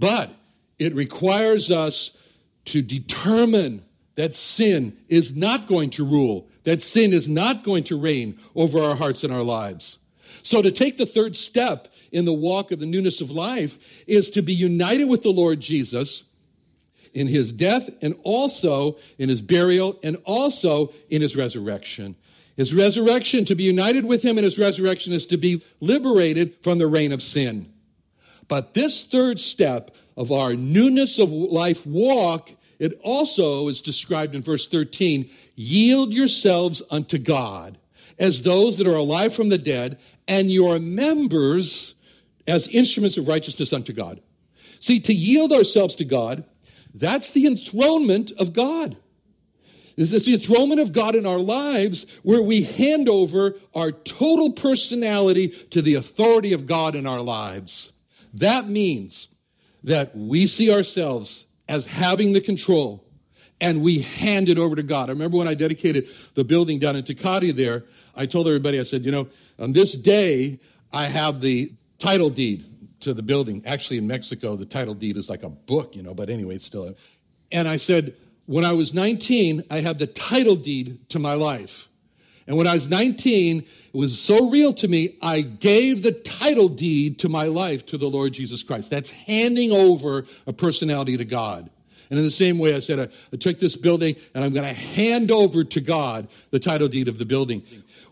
But 0.00 0.32
it 0.80 0.92
requires 0.92 1.70
us 1.70 2.18
to 2.64 2.82
determine 2.82 3.84
that 4.16 4.34
sin 4.34 4.96
is 5.08 5.36
not 5.36 5.68
going 5.68 5.90
to 5.90 6.04
rule, 6.04 6.48
that 6.64 6.82
sin 6.82 7.12
is 7.12 7.28
not 7.28 7.62
going 7.62 7.84
to 7.84 8.00
reign 8.00 8.36
over 8.56 8.80
our 8.80 8.96
hearts 8.96 9.22
and 9.22 9.32
our 9.32 9.44
lives. 9.44 10.00
So, 10.42 10.62
to 10.62 10.72
take 10.72 10.96
the 10.96 11.06
third 11.06 11.36
step 11.36 11.86
in 12.10 12.24
the 12.24 12.32
walk 12.32 12.72
of 12.72 12.80
the 12.80 12.86
newness 12.86 13.20
of 13.20 13.30
life 13.30 14.04
is 14.08 14.30
to 14.30 14.42
be 14.42 14.52
united 14.52 15.04
with 15.04 15.22
the 15.22 15.30
Lord 15.30 15.60
Jesus 15.60 16.24
in 17.14 17.26
his 17.26 17.52
death 17.52 17.88
and 18.02 18.16
also 18.22 18.96
in 19.18 19.28
his 19.28 19.42
burial 19.42 19.98
and 20.02 20.16
also 20.24 20.92
in 21.08 21.22
his 21.22 21.36
resurrection. 21.36 22.16
His 22.56 22.74
resurrection, 22.74 23.44
to 23.46 23.54
be 23.54 23.62
united 23.64 24.04
with 24.04 24.22
him 24.22 24.36
in 24.36 24.44
his 24.44 24.58
resurrection, 24.58 25.12
is 25.12 25.26
to 25.26 25.36
be 25.36 25.62
liberated 25.80 26.56
from 26.62 26.78
the 26.78 26.86
reign 26.86 27.12
of 27.12 27.22
sin. 27.22 27.72
But 28.48 28.74
this 28.74 29.04
third 29.04 29.40
step 29.40 29.94
of 30.16 30.32
our 30.32 30.54
newness 30.54 31.18
of 31.18 31.30
life 31.30 31.86
walk, 31.86 32.50
it 32.78 32.98
also 33.02 33.68
is 33.68 33.80
described 33.80 34.34
in 34.34 34.42
verse 34.42 34.66
13 34.66 35.30
yield 35.54 36.12
yourselves 36.12 36.82
unto 36.90 37.16
God 37.18 37.78
as 38.20 38.42
those 38.42 38.76
that 38.76 38.86
are 38.86 38.96
alive 38.96 39.34
from 39.34 39.48
the 39.48 39.58
dead, 39.58 39.98
and 40.28 40.52
your 40.52 40.78
members 40.78 41.94
as 42.46 42.68
instruments 42.68 43.16
of 43.16 43.26
righteousness 43.26 43.72
unto 43.72 43.94
God. 43.94 44.20
See, 44.78 45.00
to 45.00 45.14
yield 45.14 45.52
ourselves 45.52 45.94
to 45.96 46.04
God, 46.04 46.44
that's 46.94 47.32
the 47.32 47.46
enthronement 47.46 48.32
of 48.38 48.52
God. 48.52 48.96
This 49.96 50.12
is 50.12 50.24
the 50.24 50.34
enthronement 50.34 50.80
of 50.80 50.92
God 50.92 51.14
in 51.14 51.26
our 51.26 51.38
lives 51.38 52.06
where 52.22 52.42
we 52.42 52.62
hand 52.62 53.08
over 53.08 53.56
our 53.74 53.92
total 53.92 54.52
personality 54.52 55.48
to 55.70 55.82
the 55.82 55.94
authority 55.96 56.52
of 56.52 56.66
God 56.66 56.94
in 56.94 57.06
our 57.06 57.20
lives. 57.20 57.92
That 58.34 58.68
means 58.68 59.28
that 59.84 60.16
we 60.16 60.46
see 60.46 60.72
ourselves 60.72 61.46
as 61.68 61.86
having 61.86 62.32
the 62.32 62.40
control 62.40 63.04
and 63.60 63.82
we 63.82 64.00
hand 64.00 64.48
it 64.48 64.58
over 64.58 64.74
to 64.74 64.82
God. 64.82 65.10
I 65.10 65.12
remember 65.12 65.36
when 65.36 65.48
I 65.48 65.54
dedicated 65.54 66.08
the 66.34 66.44
building 66.44 66.78
down 66.78 66.96
in 66.96 67.04
Tecate 67.04 67.54
there, 67.54 67.84
I 68.16 68.26
told 68.26 68.46
everybody, 68.46 68.80
I 68.80 68.84
said, 68.84 69.04
you 69.04 69.12
know, 69.12 69.28
on 69.58 69.72
this 69.72 69.92
day, 69.92 70.58
I 70.92 71.06
have 71.06 71.40
the 71.40 71.72
title 71.98 72.30
deed 72.30 72.64
to 73.00 73.14
the 73.14 73.22
building. 73.22 73.62
Actually, 73.66 73.98
in 73.98 74.06
Mexico, 74.06 74.56
the 74.56 74.66
title 74.66 74.94
deed 74.94 75.16
is 75.16 75.28
like 75.28 75.42
a 75.42 75.48
book, 75.48 75.96
you 75.96 76.02
know, 76.02 76.14
but 76.14 76.30
anyway, 76.30 76.56
it's 76.56 76.64
still. 76.64 76.94
And 77.52 77.66
I 77.66 77.76
said, 77.76 78.14
when 78.46 78.64
I 78.64 78.72
was 78.72 78.92
19, 78.94 79.64
I 79.70 79.80
had 79.80 79.98
the 79.98 80.06
title 80.06 80.56
deed 80.56 81.08
to 81.10 81.18
my 81.18 81.34
life. 81.34 81.88
And 82.46 82.56
when 82.56 82.66
I 82.66 82.74
was 82.74 82.88
19, 82.88 83.58
it 83.58 83.66
was 83.92 84.20
so 84.20 84.50
real 84.50 84.72
to 84.74 84.88
me, 84.88 85.16
I 85.22 85.40
gave 85.40 86.02
the 86.02 86.12
title 86.12 86.68
deed 86.68 87.20
to 87.20 87.28
my 87.28 87.44
life 87.44 87.86
to 87.86 87.98
the 87.98 88.08
Lord 88.08 88.32
Jesus 88.32 88.62
Christ. 88.62 88.90
That's 88.90 89.10
handing 89.10 89.72
over 89.72 90.26
a 90.46 90.52
personality 90.52 91.16
to 91.16 91.24
God. 91.24 91.70
And 92.10 92.18
in 92.18 92.24
the 92.24 92.30
same 92.32 92.58
way, 92.58 92.74
I 92.74 92.80
said, 92.80 92.98
I, 92.98 93.08
I 93.32 93.36
took 93.36 93.60
this 93.60 93.76
building 93.76 94.16
and 94.34 94.42
I'm 94.42 94.52
going 94.52 94.66
to 94.66 94.74
hand 94.74 95.30
over 95.30 95.62
to 95.62 95.80
God 95.80 96.26
the 96.50 96.58
title 96.58 96.88
deed 96.88 97.06
of 97.06 97.18
the 97.18 97.24
building. 97.24 97.62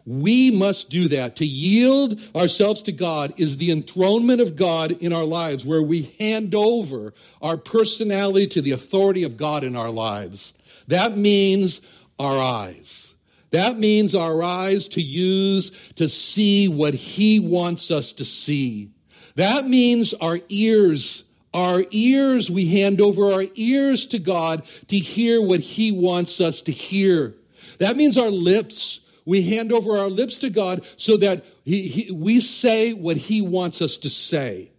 We 0.08 0.50
must 0.50 0.88
do 0.88 1.08
that. 1.08 1.36
To 1.36 1.44
yield 1.44 2.18
ourselves 2.34 2.80
to 2.82 2.92
God 2.92 3.34
is 3.36 3.58
the 3.58 3.70
enthronement 3.70 4.40
of 4.40 4.56
God 4.56 4.92
in 5.02 5.12
our 5.12 5.24
lives, 5.24 5.66
where 5.66 5.82
we 5.82 6.04
hand 6.18 6.54
over 6.54 7.12
our 7.42 7.58
personality 7.58 8.46
to 8.46 8.62
the 8.62 8.72
authority 8.72 9.24
of 9.24 9.36
God 9.36 9.64
in 9.64 9.76
our 9.76 9.90
lives. 9.90 10.54
That 10.86 11.18
means 11.18 11.82
our 12.18 12.38
eyes. 12.40 13.14
That 13.50 13.78
means 13.78 14.14
our 14.14 14.42
eyes 14.42 14.88
to 14.88 15.02
use 15.02 15.72
to 15.96 16.08
see 16.08 16.68
what 16.68 16.94
He 16.94 17.38
wants 17.38 17.90
us 17.90 18.14
to 18.14 18.24
see. 18.24 18.88
That 19.34 19.66
means 19.66 20.14
our 20.14 20.40
ears 20.48 21.24
our 21.54 21.82
ears, 21.90 22.50
we 22.50 22.68
hand 22.68 23.00
over 23.00 23.32
our 23.32 23.44
ears 23.54 24.06
to 24.06 24.18
God 24.18 24.64
to 24.88 24.96
hear 24.98 25.40
what 25.40 25.60
He 25.60 25.90
wants 25.90 26.40
us 26.40 26.60
to 26.62 26.72
hear. 26.72 27.34
That 27.78 27.96
means 27.96 28.18
our 28.18 28.30
lips. 28.30 29.00
We 29.28 29.42
hand 29.42 29.72
over 29.72 29.98
our 29.98 30.08
lips 30.08 30.38
to 30.38 30.48
God 30.48 30.86
so 30.96 31.18
that 31.18 31.44
he, 31.62 31.86
he, 31.86 32.10
we 32.10 32.40
say 32.40 32.94
what 32.94 33.18
He 33.18 33.42
wants 33.42 33.82
us 33.82 33.98
to 33.98 34.08
say. 34.08 34.72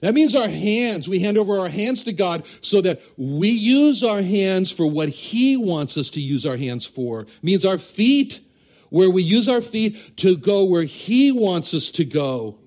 That 0.00 0.14
means 0.14 0.34
our 0.34 0.48
hands. 0.48 1.06
We 1.06 1.18
hand 1.18 1.36
over 1.36 1.58
our 1.58 1.68
hands 1.68 2.04
to 2.04 2.14
God 2.14 2.44
so 2.62 2.80
that 2.80 3.02
we 3.18 3.50
use 3.50 4.02
our 4.02 4.22
hands 4.22 4.72
for 4.72 4.90
what 4.90 5.10
He 5.10 5.58
wants 5.58 5.98
us 5.98 6.08
to 6.12 6.20
use 6.22 6.46
our 6.46 6.56
hands 6.56 6.86
for. 6.86 7.20
It 7.20 7.28
means 7.42 7.66
our 7.66 7.76
feet, 7.76 8.40
where 8.88 9.10
we 9.10 9.22
use 9.22 9.50
our 9.50 9.60
feet 9.60 10.16
to 10.16 10.34
go 10.34 10.64
where 10.64 10.84
He 10.84 11.30
wants 11.30 11.74
us 11.74 11.90
to 11.90 12.06
go. 12.06 12.58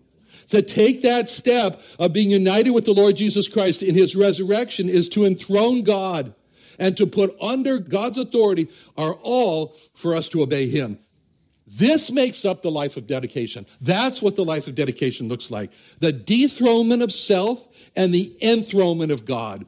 To 0.49 0.61
take 0.61 1.01
that 1.01 1.29
step 1.29 1.81
of 1.97 2.13
being 2.13 2.29
united 2.29 2.69
with 2.69 2.85
the 2.85 2.93
Lord 2.93 3.15
Jesus 3.17 3.47
Christ 3.47 3.81
in 3.81 3.95
his 3.95 4.15
resurrection 4.15 4.87
is 4.87 5.09
to 5.09 5.25
enthrone 5.25 5.81
God 5.81 6.35
and 6.77 6.95
to 6.97 7.07
put 7.07 7.35
under 7.41 7.79
God's 7.79 8.19
authority 8.19 8.67
are 8.95 9.13
all 9.23 9.75
for 9.95 10.15
us 10.15 10.29
to 10.29 10.43
obey 10.43 10.69
him. 10.69 10.99
This 11.75 12.11
makes 12.11 12.45
up 12.45 12.61
the 12.61 12.71
life 12.71 12.97
of 12.97 13.07
dedication. 13.07 13.65
That's 13.81 14.21
what 14.21 14.35
the 14.35 14.45
life 14.45 14.67
of 14.67 14.75
dedication 14.75 15.27
looks 15.27 15.49
like. 15.49 15.71
The 15.99 16.11
dethronement 16.11 17.01
of 17.01 17.11
self 17.11 17.65
and 17.95 18.13
the 18.13 18.35
enthronement 18.41 19.11
of 19.11 19.25
God. 19.25 19.65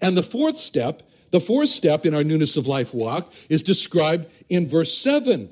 And 0.00 0.16
the 0.16 0.22
fourth 0.22 0.56
step, 0.56 1.02
the 1.30 1.40
fourth 1.40 1.68
step 1.68 2.06
in 2.06 2.14
our 2.14 2.24
newness 2.24 2.56
of 2.56 2.66
life 2.66 2.94
walk 2.94 3.32
is 3.48 3.62
described 3.62 4.26
in 4.48 4.68
verse 4.68 4.96
7. 4.96 5.50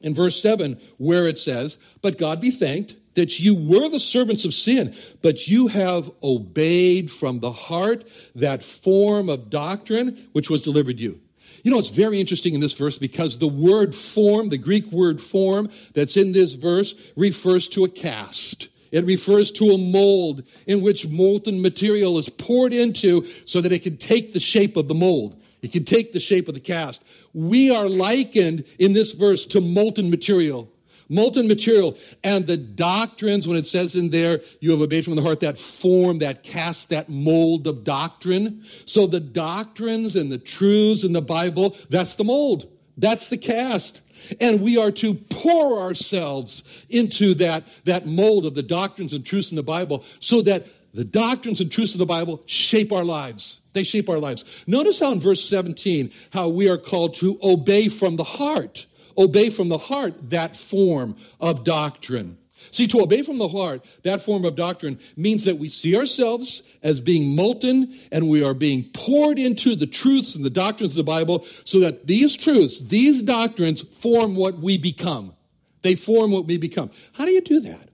In 0.00 0.14
verse 0.14 0.42
7, 0.42 0.80
where 0.98 1.28
it 1.28 1.38
says, 1.38 1.78
But 2.02 2.18
God 2.18 2.40
be 2.40 2.50
thanked 2.50 2.96
that 3.14 3.38
you 3.38 3.54
were 3.54 3.88
the 3.88 4.00
servants 4.00 4.44
of 4.44 4.54
sin, 4.54 4.94
but 5.20 5.46
you 5.46 5.68
have 5.68 6.10
obeyed 6.22 7.10
from 7.10 7.40
the 7.40 7.52
heart 7.52 8.08
that 8.34 8.64
form 8.64 9.28
of 9.28 9.50
doctrine 9.50 10.28
which 10.32 10.50
was 10.50 10.62
delivered 10.62 10.98
you. 10.98 11.20
You 11.62 11.70
know, 11.70 11.78
it's 11.78 11.90
very 11.90 12.20
interesting 12.20 12.54
in 12.54 12.60
this 12.60 12.72
verse 12.72 12.98
because 12.98 13.38
the 13.38 13.48
word 13.48 13.94
form, 13.94 14.48
the 14.48 14.58
Greek 14.58 14.90
word 14.90 15.20
form 15.20 15.70
that's 15.94 16.16
in 16.16 16.32
this 16.32 16.54
verse, 16.54 16.94
refers 17.16 17.68
to 17.68 17.84
a 17.84 17.88
cast. 17.88 18.68
It 18.90 19.04
refers 19.04 19.50
to 19.52 19.70
a 19.70 19.78
mold 19.78 20.42
in 20.66 20.82
which 20.82 21.08
molten 21.08 21.62
material 21.62 22.18
is 22.18 22.28
poured 22.28 22.74
into 22.74 23.26
so 23.46 23.60
that 23.60 23.72
it 23.72 23.82
can 23.82 23.96
take 23.96 24.32
the 24.32 24.40
shape 24.40 24.76
of 24.76 24.88
the 24.88 24.94
mold. 24.94 25.40
It 25.62 25.72
can 25.72 25.84
take 25.84 26.12
the 26.12 26.20
shape 26.20 26.48
of 26.48 26.54
the 26.54 26.60
cast. 26.60 27.02
We 27.32 27.70
are 27.70 27.88
likened 27.88 28.64
in 28.78 28.92
this 28.92 29.12
verse 29.12 29.44
to 29.46 29.60
molten 29.60 30.10
material 30.10 30.68
molten 31.12 31.46
material. 31.46 31.96
And 32.24 32.46
the 32.46 32.56
doctrines, 32.56 33.46
when 33.46 33.56
it 33.56 33.66
says 33.66 33.94
in 33.94 34.10
there, 34.10 34.40
you 34.60 34.70
have 34.70 34.80
obeyed 34.80 35.04
from 35.04 35.14
the 35.14 35.22
heart, 35.22 35.40
that 35.40 35.58
form, 35.58 36.18
that 36.18 36.42
cast, 36.42 36.88
that 36.88 37.08
mold 37.08 37.66
of 37.66 37.84
doctrine. 37.84 38.64
So 38.86 39.06
the 39.06 39.20
doctrines 39.20 40.16
and 40.16 40.32
the 40.32 40.38
truths 40.38 41.04
in 41.04 41.12
the 41.12 41.22
Bible, 41.22 41.76
that's 41.90 42.14
the 42.14 42.24
mold. 42.24 42.66
That's 42.96 43.28
the 43.28 43.38
cast. 43.38 44.02
And 44.40 44.60
we 44.60 44.78
are 44.78 44.90
to 44.92 45.14
pour 45.14 45.80
ourselves 45.80 46.86
into 46.88 47.34
that, 47.34 47.64
that 47.84 48.06
mold 48.06 48.46
of 48.46 48.54
the 48.54 48.62
doctrines 48.62 49.12
and 49.12 49.24
truths 49.24 49.50
in 49.50 49.56
the 49.56 49.62
Bible 49.62 50.04
so 50.20 50.42
that 50.42 50.66
the 50.94 51.04
doctrines 51.04 51.60
and 51.60 51.72
truths 51.72 51.94
of 51.94 51.98
the 51.98 52.06
Bible 52.06 52.42
shape 52.46 52.92
our 52.92 53.04
lives. 53.04 53.60
They 53.72 53.82
shape 53.82 54.10
our 54.10 54.18
lives. 54.18 54.64
Notice 54.66 55.00
how 55.00 55.12
in 55.12 55.20
verse 55.20 55.48
17, 55.48 56.12
how 56.32 56.48
we 56.48 56.68
are 56.68 56.76
called 56.76 57.14
to 57.14 57.38
obey 57.42 57.88
from 57.88 58.16
the 58.16 58.24
heart 58.24 58.86
obey 59.16 59.50
from 59.50 59.68
the 59.68 59.78
heart 59.78 60.30
that 60.30 60.56
form 60.56 61.16
of 61.40 61.64
doctrine. 61.64 62.38
See, 62.70 62.86
to 62.88 63.00
obey 63.00 63.22
from 63.22 63.38
the 63.38 63.48
heart, 63.48 63.84
that 64.04 64.22
form 64.22 64.44
of 64.44 64.54
doctrine 64.54 65.00
means 65.16 65.44
that 65.44 65.58
we 65.58 65.68
see 65.68 65.96
ourselves 65.96 66.62
as 66.82 67.00
being 67.00 67.34
molten 67.34 67.92
and 68.12 68.28
we 68.28 68.44
are 68.44 68.54
being 68.54 68.84
poured 68.94 69.38
into 69.38 69.74
the 69.74 69.86
truths 69.86 70.36
and 70.36 70.44
the 70.44 70.50
doctrines 70.50 70.92
of 70.92 70.96
the 70.96 71.02
Bible 71.02 71.44
so 71.64 71.80
that 71.80 72.06
these 72.06 72.36
truths, 72.36 72.80
these 72.80 73.22
doctrines 73.22 73.82
form 73.82 74.36
what 74.36 74.58
we 74.58 74.78
become. 74.78 75.34
They 75.82 75.96
form 75.96 76.30
what 76.30 76.46
we 76.46 76.56
become. 76.56 76.90
How 77.12 77.24
do 77.24 77.32
you 77.32 77.40
do 77.40 77.60
that? 77.60 77.88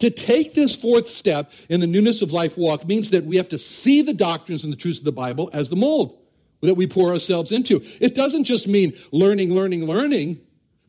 To 0.00 0.10
take 0.10 0.54
this 0.54 0.74
fourth 0.74 1.08
step 1.08 1.52
in 1.68 1.80
the 1.80 1.86
newness 1.86 2.22
of 2.22 2.32
life 2.32 2.56
walk 2.56 2.86
means 2.86 3.10
that 3.10 3.24
we 3.24 3.36
have 3.36 3.50
to 3.50 3.58
see 3.58 4.02
the 4.02 4.14
doctrines 4.14 4.64
and 4.64 4.72
the 4.72 4.76
truths 4.76 4.98
of 4.98 5.04
the 5.04 5.12
Bible 5.12 5.50
as 5.52 5.68
the 5.68 5.76
mold 5.76 6.19
that 6.60 6.74
we 6.74 6.86
pour 6.86 7.10
ourselves 7.10 7.52
into. 7.52 7.80
It 8.00 8.14
doesn't 8.14 8.44
just 8.44 8.68
mean 8.68 8.92
learning, 9.12 9.54
learning, 9.54 9.86
learning. 9.86 10.40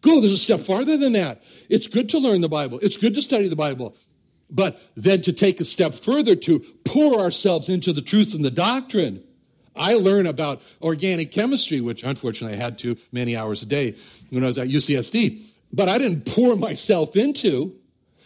Go, 0.02 0.20
there's 0.20 0.34
a 0.34 0.38
step 0.38 0.62
farther 0.62 0.98
than 0.98 1.14
that. 1.14 1.44
It's 1.70 1.88
good 1.88 2.10
to 2.10 2.20
learn 2.20 2.42
the 2.42 2.50
Bible. 2.50 2.80
It's 2.82 2.98
good 2.98 3.14
to 3.16 3.22
study 3.22 3.48
the 3.48 3.56
Bible. 3.56 3.96
But 4.50 4.82
then 4.96 5.22
to 5.24 5.34
take 5.34 5.62
a 5.62 5.66
step 5.66 5.94
further 5.94 6.36
to 6.36 6.60
pour 6.84 7.20
ourselves 7.22 7.70
into 7.70 7.94
the 7.94 8.02
truth 8.02 8.34
and 8.34 8.44
the 8.44 8.52
doctrine. 8.52 9.24
I 9.76 9.94
learn 9.94 10.28
about 10.28 10.62
organic 10.82 11.32
chemistry, 11.32 11.80
which 11.80 12.04
unfortunately 12.04 12.58
I 12.58 12.62
had 12.62 12.78
to 12.80 12.98
many 13.14 13.38
hours 13.38 13.64
a 13.64 13.66
day 13.66 13.96
when 14.30 14.44
I 14.44 14.48
was 14.48 14.58
at 14.58 14.68
UCSD, 14.68 15.42
but 15.72 15.88
I 15.88 15.98
didn't 15.98 16.26
pour 16.26 16.56
myself 16.58 17.16
into. 17.16 17.76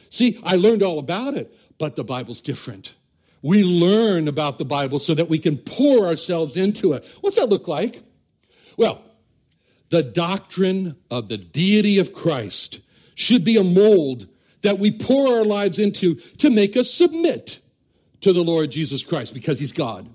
See, 0.09 0.39
I 0.43 0.55
learned 0.55 0.81
all 0.81 0.97
about 0.97 1.35
it, 1.35 1.55
but 1.77 1.95
the 1.95 2.03
Bible's 2.03 2.41
different. 2.41 2.95
We 3.45 3.63
learn 3.63 4.27
about 4.27 4.57
the 4.57 4.65
Bible 4.65 4.97
so 4.97 5.13
that 5.13 5.29
we 5.29 5.37
can 5.37 5.57
pour 5.57 6.07
ourselves 6.07 6.57
into 6.57 6.93
it. 6.93 7.05
What's 7.21 7.37
that 7.37 7.47
look 7.47 7.67
like? 7.67 8.01
Well, 8.75 9.03
the 9.89 10.01
doctrine 10.01 10.95
of 11.11 11.29
the 11.29 11.37
deity 11.37 11.99
of 11.99 12.11
Christ 12.11 12.79
should 13.13 13.45
be 13.45 13.57
a 13.57 13.63
mold 13.63 14.25
that 14.63 14.79
we 14.79 14.89
pour 14.89 15.37
our 15.37 15.45
lives 15.45 15.77
into 15.77 16.15
to 16.39 16.49
make 16.49 16.75
us 16.75 16.91
submit 16.91 17.59
to 18.21 18.33
the 18.33 18.41
Lord 18.41 18.71
Jesus 18.71 19.03
Christ 19.03 19.35
because 19.35 19.59
he's 19.59 19.73
God. 19.73 20.09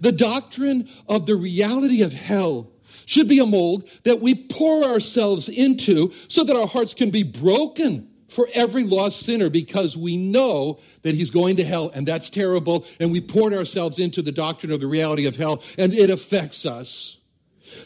The 0.00 0.12
doctrine 0.12 0.88
of 1.06 1.26
the 1.26 1.36
reality 1.36 2.00
of 2.00 2.14
hell 2.14 2.72
should 3.04 3.28
be 3.28 3.40
a 3.40 3.46
mold 3.46 3.86
that 4.04 4.20
we 4.20 4.34
pour 4.34 4.84
ourselves 4.84 5.50
into 5.50 6.14
so 6.28 6.44
that 6.44 6.56
our 6.56 6.66
hearts 6.66 6.94
can 6.94 7.10
be 7.10 7.24
broken 7.24 8.08
for 8.28 8.48
every 8.54 8.84
lost 8.84 9.20
sinner 9.20 9.50
because 9.50 9.96
we 9.96 10.16
know 10.16 10.78
that 11.02 11.14
he's 11.14 11.30
going 11.30 11.56
to 11.56 11.64
hell 11.64 11.90
and 11.94 12.06
that's 12.06 12.30
terrible 12.30 12.86
and 13.00 13.10
we 13.10 13.20
poured 13.20 13.54
ourselves 13.54 13.98
into 13.98 14.22
the 14.22 14.32
doctrine 14.32 14.70
of 14.72 14.80
the 14.80 14.86
reality 14.86 15.26
of 15.26 15.36
hell 15.36 15.62
and 15.76 15.92
it 15.92 16.10
affects 16.10 16.66
us. 16.66 17.18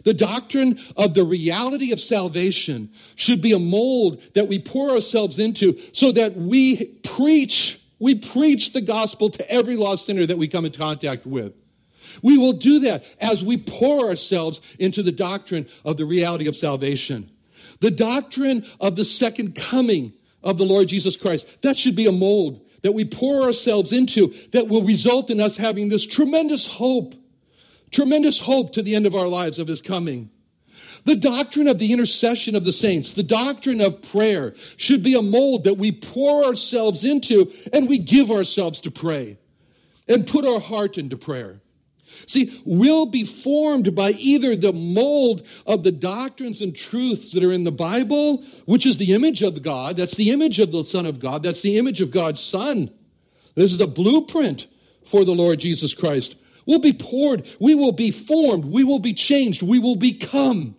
The 0.04 0.14
doctrine 0.14 0.78
of 0.96 1.14
the 1.14 1.24
reality 1.24 1.92
of 1.92 2.00
salvation 2.00 2.90
should 3.14 3.42
be 3.42 3.52
a 3.52 3.58
mold 3.58 4.22
that 4.34 4.48
we 4.48 4.58
pour 4.58 4.90
ourselves 4.90 5.38
into 5.38 5.78
so 5.92 6.12
that 6.12 6.36
we 6.36 6.84
preach, 7.02 7.80
we 7.98 8.14
preach 8.14 8.72
the 8.72 8.80
gospel 8.80 9.30
to 9.30 9.50
every 9.50 9.76
lost 9.76 10.06
sinner 10.06 10.26
that 10.26 10.38
we 10.38 10.48
come 10.48 10.64
in 10.64 10.72
contact 10.72 11.26
with. 11.26 11.54
We 12.20 12.36
will 12.36 12.52
do 12.52 12.80
that 12.80 13.04
as 13.20 13.44
we 13.44 13.56
pour 13.56 14.08
ourselves 14.08 14.60
into 14.78 15.02
the 15.02 15.12
doctrine 15.12 15.66
of 15.84 15.96
the 15.96 16.04
reality 16.04 16.48
of 16.48 16.56
salvation. 16.56 17.30
The 17.80 17.90
doctrine 17.90 18.64
of 18.80 18.96
the 18.96 19.04
second 19.04 19.54
coming 19.54 20.12
of 20.42 20.58
the 20.58 20.64
Lord 20.64 20.88
Jesus 20.88 21.16
Christ, 21.16 21.62
that 21.62 21.76
should 21.76 21.96
be 21.96 22.06
a 22.06 22.12
mold 22.12 22.66
that 22.82 22.92
we 22.92 23.04
pour 23.04 23.42
ourselves 23.42 23.92
into 23.92 24.34
that 24.50 24.68
will 24.68 24.82
result 24.82 25.30
in 25.30 25.40
us 25.40 25.56
having 25.56 25.88
this 25.88 26.06
tremendous 26.06 26.66
hope 26.66 27.14
Tremendous 27.92 28.40
hope 28.40 28.72
to 28.72 28.82
the 28.82 28.96
end 28.96 29.06
of 29.06 29.14
our 29.14 29.28
lives 29.28 29.58
of 29.58 29.68
his 29.68 29.82
coming. 29.82 30.30
The 31.04 31.14
doctrine 31.14 31.68
of 31.68 31.78
the 31.78 31.92
intercession 31.92 32.56
of 32.56 32.64
the 32.64 32.72
saints, 32.72 33.12
the 33.12 33.22
doctrine 33.22 33.80
of 33.80 34.02
prayer, 34.02 34.54
should 34.76 35.02
be 35.02 35.14
a 35.14 35.22
mold 35.22 35.64
that 35.64 35.76
we 35.76 35.92
pour 35.92 36.44
ourselves 36.44 37.04
into 37.04 37.52
and 37.72 37.88
we 37.88 37.98
give 37.98 38.30
ourselves 38.30 38.80
to 38.80 38.90
pray 38.90 39.38
and 40.08 40.26
put 40.26 40.46
our 40.46 40.60
heart 40.60 40.96
into 40.96 41.16
prayer. 41.16 41.60
See, 42.26 42.60
we'll 42.64 43.06
be 43.06 43.24
formed 43.24 43.94
by 43.94 44.10
either 44.18 44.54
the 44.54 44.72
mold 44.72 45.46
of 45.66 45.82
the 45.82 45.92
doctrines 45.92 46.60
and 46.60 46.74
truths 46.74 47.32
that 47.32 47.42
are 47.42 47.52
in 47.52 47.64
the 47.64 47.72
Bible, 47.72 48.44
which 48.66 48.86
is 48.86 48.96
the 48.96 49.14
image 49.14 49.42
of 49.42 49.62
God, 49.62 49.96
that's 49.96 50.14
the 50.14 50.30
image 50.30 50.58
of 50.58 50.72
the 50.72 50.84
Son 50.84 51.06
of 51.06 51.20
God, 51.20 51.42
that's 51.42 51.62
the 51.62 51.78
image 51.78 52.00
of 52.00 52.10
God's 52.10 52.42
Son. 52.42 52.90
This 53.54 53.72
is 53.72 53.80
a 53.80 53.86
blueprint 53.86 54.66
for 55.04 55.24
the 55.24 55.34
Lord 55.34 55.60
Jesus 55.60 55.94
Christ. 55.94 56.36
We'll 56.66 56.78
be 56.78 56.92
poured, 56.92 57.48
we 57.60 57.74
will 57.74 57.92
be 57.92 58.10
formed, 58.10 58.66
we 58.66 58.84
will 58.84 59.00
be 59.00 59.14
changed, 59.14 59.62
we 59.62 59.78
will 59.78 59.96
become 59.96 60.76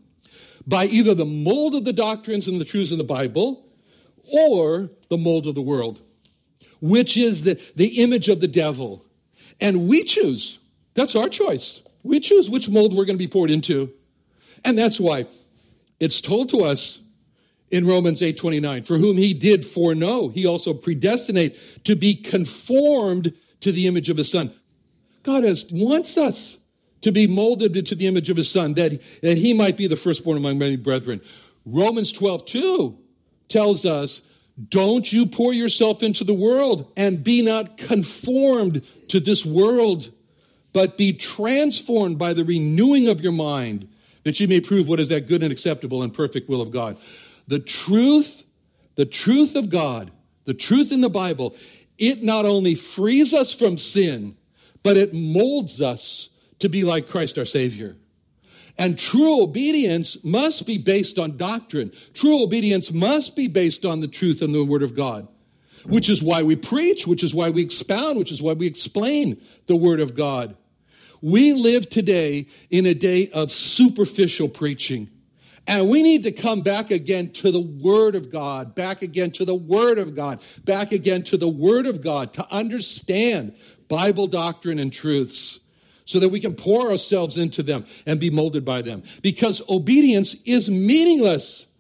by 0.66 0.86
either 0.86 1.14
the 1.14 1.26
mold 1.26 1.76
of 1.76 1.84
the 1.84 1.94
doctrines 1.94 2.48
and 2.48 2.60
the 2.60 2.66
truths 2.66 2.92
of 2.92 2.98
the 2.98 3.04
Bible 3.04 3.66
or 4.32 4.90
the 5.10 5.18
mold 5.18 5.46
of 5.46 5.56
the 5.56 5.62
world, 5.62 6.02
which 6.80 7.18
is 7.18 7.44
the, 7.44 7.62
the 7.76 8.02
image 8.02 8.30
of 8.30 8.40
the 8.40 8.48
devil. 8.48 9.06
And 9.60 9.88
we 9.88 10.04
choose. 10.04 10.58
That's 10.94 11.16
our 11.16 11.30
choice. 11.30 11.82
We 12.04 12.20
choose 12.20 12.50
which 12.50 12.70
mold 12.70 12.94
we're 12.94 13.06
going 13.06 13.18
to 13.18 13.24
be 13.24 13.28
poured 13.28 13.50
into. 13.50 13.92
And 14.66 14.78
that's 14.78 15.00
why 15.00 15.26
it's 16.00 16.22
told 16.22 16.50
to 16.50 16.64
us 16.64 17.00
in 17.72 17.88
Romans 17.88 18.22
8:29, 18.22 18.86
for 18.86 18.98
whom 18.98 19.18
he 19.18 19.34
did 19.34 19.66
foreknow, 19.66 20.30
he 20.30 20.46
also 20.46 20.74
predestinate 20.74 21.58
to 21.86 21.96
be 21.96 22.14
conformed 22.14 23.34
to 23.62 23.72
the 23.72 23.88
image 23.88 24.10
of 24.10 24.18
his 24.18 24.30
son. 24.30 24.54
God 25.24 25.44
has, 25.44 25.66
wants 25.72 26.18
us 26.18 26.64
to 27.02 27.12
be 27.12 27.28
molded 27.28 27.76
into 27.76 27.96
the 27.96 28.08
image 28.08 28.30
of 28.30 28.38
his 28.38 28.52
son, 28.52 28.74
that, 28.76 29.02
that 29.22 29.38
he 29.38 29.54
might 29.54 29.78
be 29.78 29.88
the 29.88 29.96
firstborn 29.96 30.38
among 30.38 30.58
many 30.58 30.78
brethren. 30.78 31.22
Romans 31.66 32.12
12, 32.12 32.46
2 32.46 32.98
tells 33.50 33.86
us, 33.86 34.22
don't 34.70 35.12
you 35.12 35.26
pour 35.26 35.54
yourself 35.54 36.04
into 36.04 36.24
the 36.24 36.34
world 36.34 36.92
and 36.96 37.24
be 37.24 37.42
not 37.42 37.78
conformed 37.78 38.84
to 39.08 39.20
this 39.20 39.46
world, 39.46 40.12
but 40.74 40.98
be 40.98 41.14
transformed 41.14 42.18
by 42.18 42.34
the 42.34 42.44
renewing 42.44 43.08
of 43.08 43.22
your 43.22 43.32
mind, 43.32 43.88
that 44.24 44.40
you 44.40 44.48
may 44.48 44.60
prove 44.60 44.88
what 44.88 45.00
is 45.00 45.10
that 45.10 45.28
good 45.28 45.44
and 45.44 45.52
acceptable 45.52 46.04
and 46.04 46.14
perfect 46.14 46.50
will 46.50 46.62
of 46.62 46.72
God. 46.72 46.98
The 47.48 47.60
truth, 47.60 48.44
the 48.96 49.06
truth 49.06 49.56
of 49.56 49.70
God, 49.70 50.12
the 50.46 50.54
truth 50.54 50.92
in 50.92 51.02
the 51.02 51.10
Bible, 51.10 51.56
it 51.98 52.24
not 52.24 52.46
only 52.46 52.76
frees 52.76 53.34
us 53.34 53.54
from 53.54 53.78
sin, 53.78 54.36
but 54.82 54.98
it 54.98 55.14
molds 55.14 55.82
us 55.82 56.30
to 56.60 56.70
be 56.70 56.84
like 56.84 57.08
Christ 57.08 57.38
our 57.38 57.46
Savior. 57.46 57.96
And 58.78 58.98
true 58.98 59.44
obedience 59.44 60.24
must 60.24 60.66
be 60.66 60.78
based 60.78 61.20
on 61.20 61.38
doctrine. 61.38 61.92
True 62.14 62.44
obedience 62.44 62.92
must 62.92 63.36
be 63.36 63.48
based 63.48 63.86
on 63.86 64.00
the 64.00 64.08
truth 64.08 64.42
and 64.42 64.54
the 64.54 64.66
Word 64.66 64.82
of 64.82 64.96
God, 64.96 65.28
which 65.86 66.10
is 66.10 66.24
why 66.24 66.42
we 66.42 66.56
preach, 66.56 67.06
which 67.06 67.24
is 67.24 67.36
why 67.36 67.52
we 67.52 67.62
expound, 67.62 68.18
which 68.18 68.32
is 68.32 68.42
why 68.42 68.54
we 68.54 68.66
explain 68.66 69.40
the 69.68 69.76
Word 69.76 70.00
of 70.00 70.16
God. 70.16 70.56
We 71.24 71.54
live 71.54 71.90
today 71.90 72.48
in 72.70 72.86
a 72.86 72.94
day 72.94 73.30
of 73.30 73.50
superficial 73.50 74.50
preaching. 74.50 75.10
And 75.66 75.90
we 75.90 76.04
need 76.04 76.26
to 76.26 76.34
come 76.34 76.60
back 76.60 76.92
again 76.92 77.32
to 77.32 77.50
the 77.50 77.62
Word 77.62 78.16
of 78.16 78.30
God, 78.30 78.76
back 78.76 79.02
again 79.02 79.32
to 79.32 79.46
the 79.46 79.56
Word 79.56 80.00
of 80.00 80.16
God, 80.16 80.44
back 80.66 80.92
again 80.92 81.24
to 81.24 81.38
the 81.38 81.48
Word 81.48 81.86
of 81.86 82.02
God 82.02 82.34
to 82.34 82.46
understand 82.54 83.56
Bible 83.88 84.28
doctrine 84.28 84.80
and 84.80 84.92
truths 84.92 85.60
so 86.04 86.20
that 86.20 86.28
we 86.28 86.42
can 86.42 86.56
pour 86.56 86.92
ourselves 86.92 87.38
into 87.38 87.64
them 87.64 87.86
and 88.06 88.20
be 88.20 88.30
molded 88.30 88.66
by 88.66 88.82
them. 88.82 89.04
Because 89.22 89.62
obedience 89.70 90.36
is 90.44 90.70
meaningless 90.70 91.72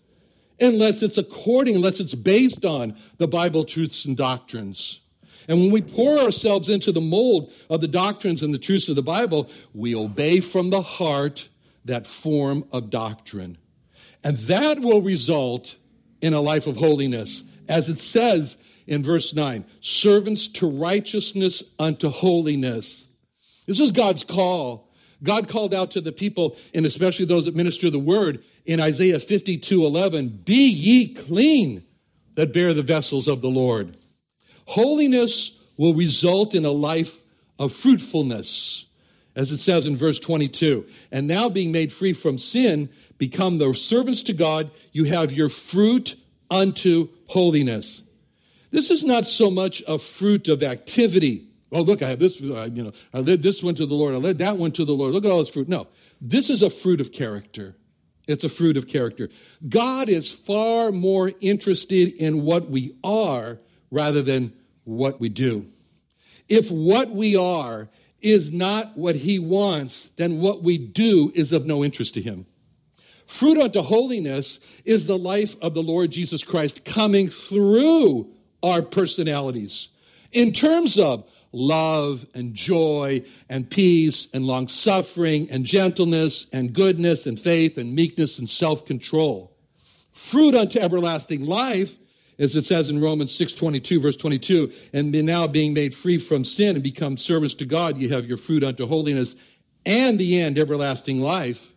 unless 0.62 1.04
it's 1.04 1.18
according, 1.18 1.76
unless 1.76 2.00
it's 2.00 2.16
based 2.16 2.64
on 2.64 2.96
the 3.18 3.28
Bible 3.28 3.66
truths 3.66 4.06
and 4.06 4.16
doctrines. 4.16 5.02
And 5.48 5.60
when 5.60 5.72
we 5.72 5.82
pour 5.82 6.20
ourselves 6.20 6.70
into 6.70 6.92
the 6.92 7.02
mold 7.02 7.52
of 7.70 7.82
the 7.82 7.88
doctrines 7.88 8.42
and 8.42 8.54
the 8.54 8.60
truths 8.60 8.90
of 8.90 8.96
the 8.96 9.04
Bible, 9.04 9.50
we 9.74 9.96
obey 9.96 10.40
from 10.40 10.70
the 10.70 10.82
heart 10.82 11.50
that 11.86 12.08
form 12.08 12.66
of 12.72 12.90
doctrine. 12.90 13.58
And 14.24 14.38
that 14.38 14.80
will 14.80 15.02
result 15.02 15.76
in 16.22 16.34
a 16.34 16.42
life 16.42 16.68
of 16.68 16.78
holiness. 16.78 17.44
As 17.68 17.90
it 17.90 18.00
says 18.00 18.58
in 18.88 19.04
verse 19.04 19.34
9 19.34 19.66
servants 19.82 20.48
to 20.48 20.70
righteousness 20.70 21.64
unto 21.80 22.10
holiness. 22.10 23.06
This 23.66 23.80
is 23.80 23.92
God's 23.92 24.24
call. 24.24 24.90
God 25.22 25.48
called 25.48 25.74
out 25.74 25.92
to 25.92 26.02
the 26.02 26.12
people, 26.12 26.58
and 26.74 26.86
especially 26.86 27.26
those 27.26 27.46
that 27.46 27.56
minister 27.56 27.90
the 27.90 28.00
word, 28.00 28.44
in 28.66 28.82
Isaiah 28.82 29.20
52 29.20 29.86
11, 29.86 30.42
Be 30.46 30.70
ye 30.70 31.14
clean 31.14 31.84
that 32.36 32.54
bear 32.54 32.74
the 32.74 32.84
vessels 32.84 33.28
of 33.28 33.42
the 33.42 33.50
Lord. 33.50 33.98
Holiness 34.66 35.64
will 35.78 35.94
result 35.94 36.54
in 36.54 36.66
a 36.66 36.72
life 36.72 37.22
of 37.60 37.74
fruitfulness, 37.74 38.86
as 39.36 39.52
it 39.52 39.60
says 39.60 39.86
in 39.86 39.98
verse 39.98 40.20
22. 40.20 40.86
And 41.12 41.28
now, 41.28 41.50
being 41.50 41.72
made 41.72 41.92
free 41.92 42.14
from 42.14 42.38
sin, 42.38 42.90
become 43.18 43.58
the 43.58 43.74
servants 43.74 44.22
to 44.24 44.34
God, 44.34 44.72
you 44.92 45.06
have 45.06 45.32
your 45.32 45.50
fruit 45.50 46.16
unto 46.50 47.10
holiness. 47.28 48.02
This 48.72 48.90
is 48.90 49.04
not 49.04 49.26
so 49.26 49.52
much 49.52 49.84
a 49.88 50.00
fruit 50.00 50.48
of 50.48 50.64
activity. 50.64 51.48
Oh, 51.72 51.82
look, 51.82 52.02
I 52.02 52.10
have 52.10 52.20
this, 52.20 52.42
uh, 52.42 52.70
you 52.72 52.84
know, 52.84 52.92
I 53.14 53.20
led 53.20 53.42
this 53.42 53.64
one 53.64 53.76
to 53.76 53.86
the 53.86 53.96
Lord, 53.96 54.14
I 54.14 54.18
led 54.18 54.40
that 54.40 54.58
one 54.58 54.72
to 54.74 54.86
the 54.86 54.94
Lord. 54.94 55.14
Look 55.14 55.26
at 55.26 55.32
all 55.32 55.40
this 55.40 55.50
fruit. 55.50 55.68
No, 55.68 55.88
this 56.22 56.50
is 56.50 56.62
a 56.62 56.70
fruit 56.70 57.02
of 57.02 57.12
character. 57.12 57.76
It's 58.28 58.44
a 58.44 58.50
fruit 58.50 58.78
of 58.78 58.88
character. 58.88 59.30
God 59.68 60.08
is 60.08 60.32
far 60.32 60.92
more 60.92 61.32
interested 61.42 62.14
in 62.14 62.44
what 62.44 62.70
we 62.70 62.96
are 63.04 63.60
rather 63.94 64.22
than 64.22 64.52
what 64.84 65.22
we 65.22 65.30
do. 65.30 65.66
If 66.50 66.72
what 66.72 67.12
we 67.12 67.38
are 67.38 67.88
is 68.22 68.52
not 68.52 68.98
what 68.98 69.16
he 69.16 69.38
wants, 69.38 70.10
then 70.18 70.40
what 70.40 70.64
we 70.64 70.78
do 70.78 71.32
is 71.36 71.54
of 71.54 71.66
no 71.66 71.84
interest 71.84 72.16
to 72.16 72.22
him. 72.22 72.46
Fruit 73.28 73.58
unto 73.58 73.82
holiness 73.82 74.60
is 74.84 75.06
the 75.06 75.18
life 75.18 75.56
of 75.62 75.74
the 75.74 75.84
Lord 75.84 76.12
Jesus 76.12 76.44
Christ 76.44 76.84
coming 76.84 77.30
through 77.30 78.30
our 78.62 78.82
personalities 78.82 79.90
in 80.32 80.52
terms 80.52 80.98
of 80.98 81.30
love 81.52 82.26
and 82.34 82.54
joy 82.54 83.24
and 83.50 83.70
peace 83.70 84.28
and 84.34 84.46
long 84.46 84.68
suffering 84.68 85.50
and 85.52 85.66
gentleness 85.66 86.48
and 86.52 86.74
goodness 86.74 87.26
and 87.26 87.40
faith 87.40 87.78
and 87.78 87.96
meekness 87.96 88.40
and 88.40 88.50
self 88.50 88.86
control. 88.86 89.56
Fruit 90.12 90.56
unto 90.56 90.80
everlasting 90.80 91.46
life, 91.46 91.96
as 92.40 92.56
it 92.56 92.66
says 92.66 92.90
in 92.90 93.02
Romans 93.02 93.34
6 93.36 93.54
22, 93.54 94.00
verse 94.00 94.16
22, 94.16 94.72
and 94.94 95.12
now 95.12 95.48
being 95.48 95.74
made 95.74 95.96
free 95.96 96.18
from 96.18 96.46
sin 96.46 96.76
and 96.76 96.84
become 96.84 97.18
servants 97.18 97.54
to 97.56 97.66
God, 97.66 97.98
you 97.98 98.10
have 98.10 98.26
your 98.26 98.38
fruit 98.38 98.64
unto 98.64 98.88
holiness 98.88 99.36
and 99.86 100.18
the 100.18 100.40
end, 100.40 100.58
everlasting 100.58 101.20
life. 101.20 101.74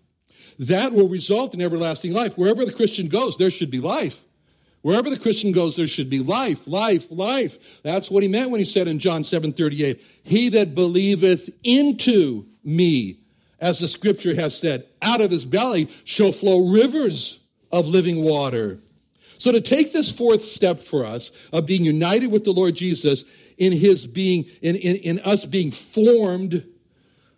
That 0.58 0.92
will 0.92 1.08
result 1.08 1.54
in 1.54 1.60
everlasting 1.60 2.12
life. 2.12 2.38
Wherever 2.38 2.64
the 2.64 2.72
Christian 2.72 3.08
goes, 3.08 3.36
there 3.36 3.50
should 3.50 3.70
be 3.70 3.80
life. 3.80 4.22
Wherever 4.82 5.10
the 5.10 5.18
Christian 5.18 5.52
goes, 5.52 5.74
there 5.74 5.88
should 5.88 6.08
be 6.08 6.20
life, 6.20 6.66
life, 6.66 7.06
life. 7.10 7.82
That's 7.82 8.08
what 8.08 8.22
he 8.22 8.28
meant 8.28 8.50
when 8.50 8.60
he 8.60 8.66
said 8.66 8.86
in 8.86 9.00
John 9.00 9.24
7 9.24 9.52
38, 9.52 10.00
He 10.22 10.48
that 10.50 10.74
believeth 10.74 11.50
into 11.64 12.46
me, 12.62 13.18
as 13.60 13.80
the 13.80 13.88
scripture 13.88 14.34
has 14.34 14.56
said, 14.56 14.86
out 15.02 15.20
of 15.20 15.30
his 15.30 15.44
belly 15.44 15.88
shall 16.04 16.30
flow 16.30 16.72
rivers 16.72 17.42
of 17.72 17.88
living 17.88 18.22
water. 18.22 18.78
So 19.38 19.52
to 19.52 19.60
take 19.60 19.92
this 19.92 20.10
fourth 20.10 20.42
step 20.42 20.78
for 20.78 21.04
us 21.04 21.30
of 21.52 21.66
being 21.66 21.84
united 21.84 22.28
with 22.28 22.44
the 22.44 22.52
Lord 22.52 22.74
Jesus 22.74 23.24
in 23.58 23.72
his 23.72 24.06
being, 24.06 24.46
in, 24.62 24.76
in, 24.76 24.96
in 24.96 25.18
us 25.20 25.44
being 25.44 25.70
formed 25.70 26.64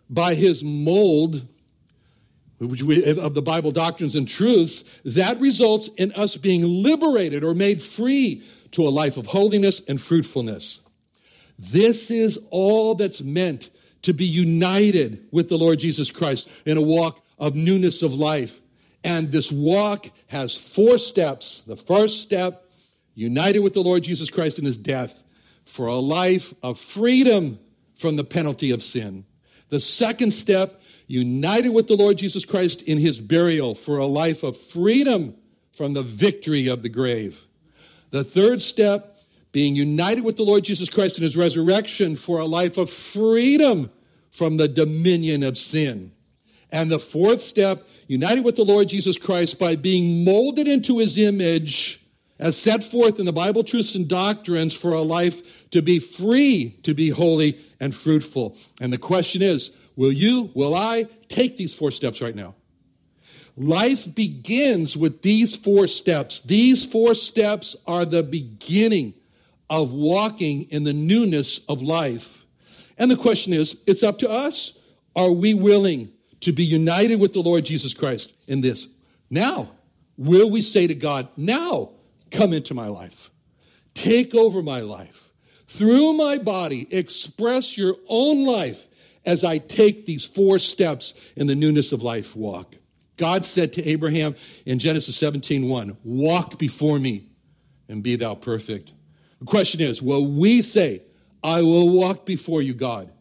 by 0.09 0.33
his 0.33 0.63
mold, 0.63 1.47
of 2.61 3.33
the 3.35 3.41
Bible 3.41 3.71
doctrines 3.71 4.15
and 4.15 4.27
truths, 4.27 4.83
that 5.05 5.39
results 5.39 5.89
in 5.97 6.11
us 6.13 6.35
being 6.35 6.63
liberated 6.63 7.43
or 7.43 7.53
made 7.53 7.81
free 7.81 8.43
to 8.71 8.81
a 8.81 8.89
life 8.89 9.17
of 9.17 9.27
holiness 9.27 9.81
and 9.87 10.01
fruitfulness. 10.01 10.81
This 11.57 12.11
is 12.11 12.47
all 12.51 12.95
that's 12.95 13.21
meant 13.21 13.69
to 14.01 14.13
be 14.13 14.25
united 14.25 15.25
with 15.31 15.49
the 15.49 15.57
Lord 15.57 15.79
Jesus 15.79 16.11
Christ 16.11 16.49
in 16.65 16.77
a 16.77 16.81
walk 16.81 17.23
of 17.37 17.55
newness 17.55 18.01
of 18.01 18.13
life. 18.13 18.61
And 19.03 19.31
this 19.31 19.51
walk 19.51 20.07
has 20.27 20.55
four 20.55 20.97
steps. 20.97 21.63
The 21.63 21.77
first 21.77 22.21
step, 22.21 22.65
united 23.15 23.59
with 23.59 23.73
the 23.73 23.83
Lord 23.83 24.03
Jesus 24.03 24.29
Christ 24.29 24.59
in 24.59 24.65
his 24.65 24.77
death 24.77 25.23
for 25.65 25.87
a 25.87 25.95
life 25.95 26.53
of 26.63 26.79
freedom 26.79 27.59
from 27.95 28.15
the 28.15 28.23
penalty 28.23 28.71
of 28.71 28.81
sin. 28.81 29.25
The 29.69 29.79
second 29.79 30.31
step, 30.31 30.81
united 31.07 31.69
with 31.69 31.87
the 31.87 31.95
Lord 31.95 32.17
Jesus 32.17 32.45
Christ 32.45 32.81
in 32.83 32.97
his 32.97 33.19
burial 33.19 33.75
for 33.75 33.97
a 33.97 34.05
life 34.05 34.43
of 34.43 34.57
freedom 34.57 35.35
from 35.71 35.93
the 35.93 36.03
victory 36.03 36.67
of 36.67 36.81
the 36.81 36.89
grave. 36.89 37.41
The 38.11 38.23
third 38.23 38.61
step, 38.61 39.17
being 39.51 39.75
united 39.75 40.23
with 40.23 40.37
the 40.37 40.43
Lord 40.43 40.63
Jesus 40.63 40.89
Christ 40.89 41.17
in 41.17 41.23
his 41.23 41.37
resurrection 41.37 42.15
for 42.15 42.39
a 42.39 42.45
life 42.45 42.77
of 42.77 42.89
freedom 42.89 43.91
from 44.31 44.57
the 44.57 44.67
dominion 44.67 45.43
of 45.43 45.57
sin. 45.57 46.11
And 46.71 46.91
the 46.91 46.99
fourth 46.99 47.41
step, 47.41 47.87
united 48.09 48.43
with 48.43 48.55
the 48.55 48.65
Lord 48.65 48.89
Jesus 48.89 49.19
Christ 49.19 49.59
by 49.59 49.75
being 49.75 50.25
molded 50.25 50.67
into 50.67 50.97
his 50.97 51.15
image 51.17 52.03
as 52.39 52.57
set 52.57 52.83
forth 52.83 53.19
in 53.19 53.25
the 53.27 53.31
Bible 53.31 53.63
truths 53.63 53.93
and 53.93 54.07
doctrines 54.07 54.73
for 54.73 54.93
a 54.93 55.01
life 55.01 55.69
to 55.69 55.83
be 55.83 55.99
free, 55.99 56.75
to 56.81 56.95
be 56.95 57.09
holy 57.09 57.59
and 57.79 57.95
fruitful. 57.95 58.57
And 58.81 58.91
the 58.91 58.97
question 58.97 59.43
is, 59.43 59.71
Will 59.95 60.11
you, 60.11 60.49
will 60.55 60.73
I 60.73 61.07
take 61.27 61.57
these 61.57 61.73
four 61.73 61.91
steps 61.91 62.21
right 62.21 62.35
now? 62.35 62.55
Life 63.57 64.15
begins 64.15 64.95
with 64.95 65.21
these 65.21 65.55
four 65.55 65.87
steps. 65.87 66.39
These 66.41 66.85
four 66.85 67.13
steps 67.13 67.75
are 67.85 68.05
the 68.05 68.23
beginning 68.23 69.13
of 69.69 69.91
walking 69.91 70.63
in 70.71 70.83
the 70.85 70.93
newness 70.93 71.59
of 71.67 71.81
life. 71.81 72.45
And 72.97 73.11
the 73.11 73.17
question 73.17 73.53
is 73.53 73.81
it's 73.85 74.01
up 74.01 74.19
to 74.19 74.29
us. 74.29 74.79
Are 75.15 75.31
we 75.31 75.53
willing 75.53 76.13
to 76.41 76.51
be 76.51 76.63
united 76.63 77.19
with 77.19 77.33
the 77.33 77.41
Lord 77.41 77.65
Jesus 77.65 77.93
Christ 77.93 78.31
in 78.47 78.61
this? 78.61 78.87
Now, 79.29 79.69
will 80.17 80.49
we 80.49 80.61
say 80.61 80.87
to 80.87 80.95
God, 80.95 81.27
now 81.37 81.91
come 82.31 82.53
into 82.53 82.73
my 82.73 82.87
life, 82.87 83.29
take 83.93 84.33
over 84.35 84.61
my 84.61 84.81
life, 84.81 85.31
through 85.67 86.13
my 86.13 86.37
body, 86.37 86.87
express 86.91 87.77
your 87.77 87.95
own 88.07 88.45
life 88.45 88.87
as 89.25 89.43
I 89.43 89.59
take 89.59 90.05
these 90.05 90.25
four 90.25 90.59
steps 90.59 91.13
in 91.35 91.47
the 91.47 91.55
newness 91.55 91.91
of 91.91 92.01
life 92.01 92.35
walk. 92.35 92.75
God 93.17 93.45
said 93.45 93.73
to 93.73 93.87
Abraham 93.87 94.35
in 94.65 94.79
Genesis 94.79 95.15
17 95.17 95.67
1, 95.67 95.97
Walk 96.03 96.57
before 96.57 96.97
me 96.97 97.27
and 97.87 98.01
be 98.01 98.15
thou 98.15 98.33
perfect. 98.33 98.93
The 99.39 99.45
question 99.45 99.81
is, 99.81 100.01
will 100.01 100.25
we 100.25 100.61
say, 100.61 101.01
I 101.43 101.61
will 101.61 101.89
walk 101.89 102.25
before 102.25 102.61
you, 102.61 102.73
God? 102.73 103.11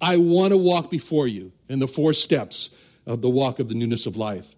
I 0.00 0.16
want 0.16 0.52
to 0.52 0.56
walk 0.56 0.90
before 0.90 1.28
you 1.28 1.52
in 1.70 1.78
the 1.78 1.88
four 1.88 2.12
steps 2.12 2.70
of 3.06 3.22
the 3.22 3.30
walk 3.30 3.58
of 3.58 3.68
the 3.68 3.74
newness 3.74 4.04
of 4.06 4.16
life. 4.16 4.54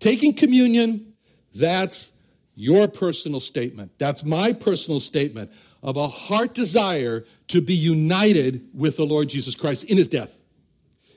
Taking 0.00 0.34
communion, 0.34 1.14
that's 1.54 2.10
your 2.54 2.88
personal 2.88 3.40
statement. 3.40 3.92
That's 3.98 4.24
my 4.24 4.52
personal 4.52 5.00
statement 5.00 5.50
of 5.82 5.96
a 5.96 6.08
heart 6.08 6.54
desire 6.54 7.24
to 7.48 7.60
be 7.60 7.74
united 7.74 8.68
with 8.74 8.96
the 8.96 9.06
Lord 9.06 9.28
Jesus 9.28 9.54
Christ 9.54 9.84
in 9.84 9.96
his 9.96 10.08
death. 10.08 10.36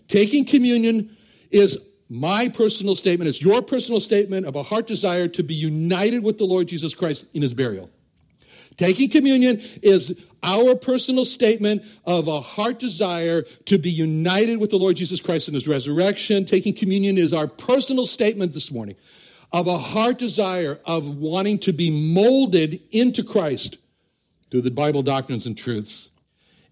Taking 0.08 0.46
communion 0.46 1.16
is 1.52 1.78
my 2.10 2.48
personal 2.48 2.96
statement, 2.96 3.28
it's 3.28 3.42
your 3.42 3.62
personal 3.62 4.00
statement 4.00 4.46
of 4.46 4.56
a 4.56 4.64
heart 4.64 4.88
desire 4.88 5.28
to 5.28 5.44
be 5.44 5.54
united 5.54 6.24
with 6.24 6.38
the 6.38 6.46
Lord 6.46 6.68
Jesus 6.68 6.94
Christ 6.94 7.26
in 7.34 7.42
his 7.42 7.54
burial. 7.54 7.90
Taking 8.78 9.10
communion 9.10 9.60
is 9.82 10.16
our 10.44 10.76
personal 10.76 11.26
statement 11.26 11.84
of 12.06 12.28
a 12.28 12.40
heart 12.40 12.80
desire 12.80 13.42
to 13.66 13.78
be 13.80 13.90
united 13.90 14.58
with 14.58 14.70
the 14.70 14.78
Lord 14.78 14.96
Jesus 14.96 15.20
Christ 15.20 15.48
in 15.48 15.56
his 15.56 15.68
resurrection. 15.68 16.46
Taking 16.46 16.76
communion 16.76 17.18
is 17.18 17.34
our 17.34 17.48
personal 17.48 18.06
statement 18.06 18.54
this 18.54 18.72
morning 18.72 18.96
of 19.52 19.68
a 19.68 19.78
heart 19.78 20.20
desire 20.20 20.80
of 20.86 21.18
wanting 21.18 21.58
to 21.60 21.74
be 21.74 22.14
molded 22.14 22.82
into 22.92 23.24
Christ 23.24 23.78
through 24.52 24.62
the 24.62 24.72
Bible 24.72 25.02
doctrines 25.02 25.46
and 25.46 25.58
truths. 25.58 26.10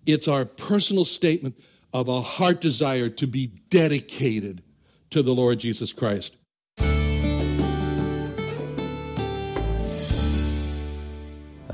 It's 0.06 0.28
our 0.28 0.46
personal 0.46 1.06
statement 1.06 1.58
of 1.92 2.08
a 2.08 2.22
heart 2.22 2.62
desire 2.62 3.10
to 3.10 3.26
be 3.26 3.48
dedicated 3.70 4.62
to 5.10 5.24
the 5.24 5.34
Lord 5.34 5.60
Jesus 5.60 5.94
Christ. 5.94 6.36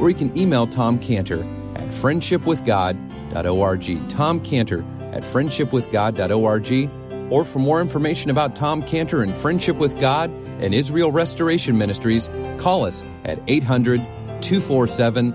Or 0.00 0.08
you 0.08 0.16
can 0.16 0.36
email 0.36 0.66
Tom 0.66 0.98
Cantor 0.98 1.44
at 1.74 1.86
friendshipwithgod.org. 1.88 4.08
Tom 4.08 4.40
Cantor 4.40 4.84
at 5.12 5.22
friendshipwithgod.org. 5.22 7.32
Or 7.32 7.44
for 7.44 7.60
more 7.60 7.80
information 7.80 8.30
about 8.30 8.56
Tom 8.56 8.82
Cantor 8.82 9.22
and 9.22 9.36
Friendship 9.36 9.76
with 9.76 10.00
God, 10.00 10.32
and 10.60 10.74
Israel 10.74 11.12
Restoration 11.12 11.78
Ministries, 11.78 12.28
call 12.58 12.84
us 12.84 13.04
at 13.24 13.38
800 13.48 14.00
247 14.40 15.32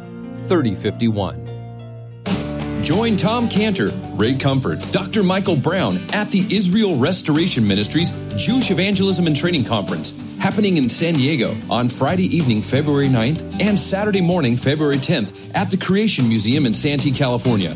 3051. 0.47 2.83
Join 2.83 3.17
Tom 3.17 3.49
Cantor, 3.49 3.91
Ray 4.13 4.35
Comfort, 4.35 4.79
Dr. 4.91 5.23
Michael 5.23 5.55
Brown 5.55 5.97
at 6.13 6.29
the 6.29 6.45
Israel 6.55 6.95
Restoration 6.97 7.67
Ministries 7.67 8.11
Jewish 8.35 8.69
Evangelism 8.69 9.25
and 9.25 9.35
Training 9.35 9.65
Conference 9.65 10.13
happening 10.45 10.77
in 10.77 10.87
San 10.87 11.15
Diego 11.15 11.57
on 11.71 11.89
Friday 11.89 12.25
evening, 12.25 12.61
February 12.61 13.07
9th 13.07 13.59
and 13.59 13.79
Saturday 13.79 14.21
morning, 14.21 14.55
February 14.55 14.97
10th 14.97 15.51
at 15.55 15.71
the 15.71 15.75
Creation 15.75 16.29
Museum 16.29 16.67
in 16.67 16.73
Santee, 16.75 17.11
California. 17.11 17.73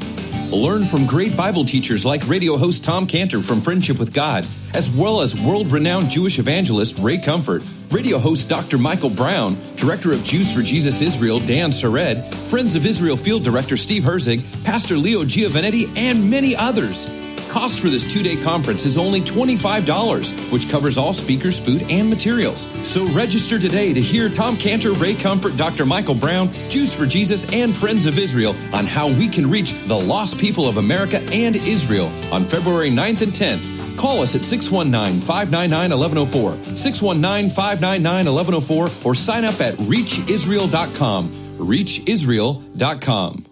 Learn 0.52 0.84
from 0.84 1.08
great 1.08 1.36
Bible 1.36 1.66
teachers 1.66 2.06
like 2.06 2.28
radio 2.28 2.58
host 2.58 2.84
Tom 2.84 3.08
Cantor 3.08 3.42
from 3.42 3.60
Friendship 3.60 3.98
with 3.98 4.14
God, 4.14 4.46
as 4.76 4.88
well 4.92 5.22
as 5.22 5.36
world 5.42 5.72
renowned 5.72 6.12
Jewish 6.12 6.38
evangelist 6.38 7.00
Ray 7.00 7.18
Comfort, 7.18 7.64
radio 7.90 8.20
host 8.20 8.48
Dr. 8.50 8.78
Michael 8.78 9.10
Brown, 9.10 9.58
director 9.76 10.14
of 10.14 10.24
Jews 10.24 10.54
for 10.54 10.62
Jesus 10.62 11.02
Israel 11.02 11.40
Dan 11.40 11.72
Sered, 11.72 12.32
Friends 12.52 12.76
of 12.76 12.86
Israel 12.86 13.18
field 13.18 13.44
director 13.44 13.78
Steve 13.78 14.04
Herzig, 14.04 14.44
Pastor 14.64 14.96
Leo 14.96 15.24
Giovanetti, 15.24 15.90
and 15.98 16.30
many 16.30 16.56
others. 16.56 17.08
Cost 17.50 17.80
for 17.80 17.90
this 17.90 18.04
two 18.10 18.22
day 18.22 18.36
conference 18.36 18.86
is 18.86 18.96
only 18.98 19.22
$25, 19.22 20.52
which 20.52 20.70
covers 20.70 20.98
all 20.98 21.14
speakers, 21.14 21.60
food, 21.60 21.84
and 21.90 22.08
materials. 22.10 22.68
So 22.88 23.06
register 23.08 23.58
today 23.58 23.92
to 23.92 24.00
hear 24.00 24.30
Tom 24.30 24.56
Cantor, 24.56 24.94
Ray 24.94 25.16
Comfort, 25.16 25.58
Dr. 25.58 25.86
Michael 25.86 26.14
Brown, 26.16 26.52
Jews 26.70 26.94
for 26.94 27.08
Jesus, 27.08 27.52
and 27.52 27.76
Friends 27.76 28.06
of 28.06 28.20
Israel 28.20 28.56
on 28.72 28.86
how 28.86 29.08
we 29.08 29.28
can 29.28 29.50
reach 29.50 29.74
the 29.88 29.98
lost 29.98 30.38
people 30.38 30.68
of 30.68 30.78
America 30.78 31.22
and 31.32 31.56
Israel 31.56 32.12
on 32.32 32.44
February 32.44 32.92
9th 32.92 33.22
and 33.22 33.34
10th. 33.34 33.98
Call 33.98 34.22
us 34.22 34.36
at 34.36 34.46
619 34.46 35.20
599 35.20 35.90
1104, 35.90 36.78
619 36.78 37.50
599 37.50 38.26
1104, 38.34 38.90
or 39.10 39.16
sign 39.16 39.44
up 39.44 39.60
at 39.60 39.74
reachisrael.com. 39.76 41.30
Reachisrael.com. 41.58 43.49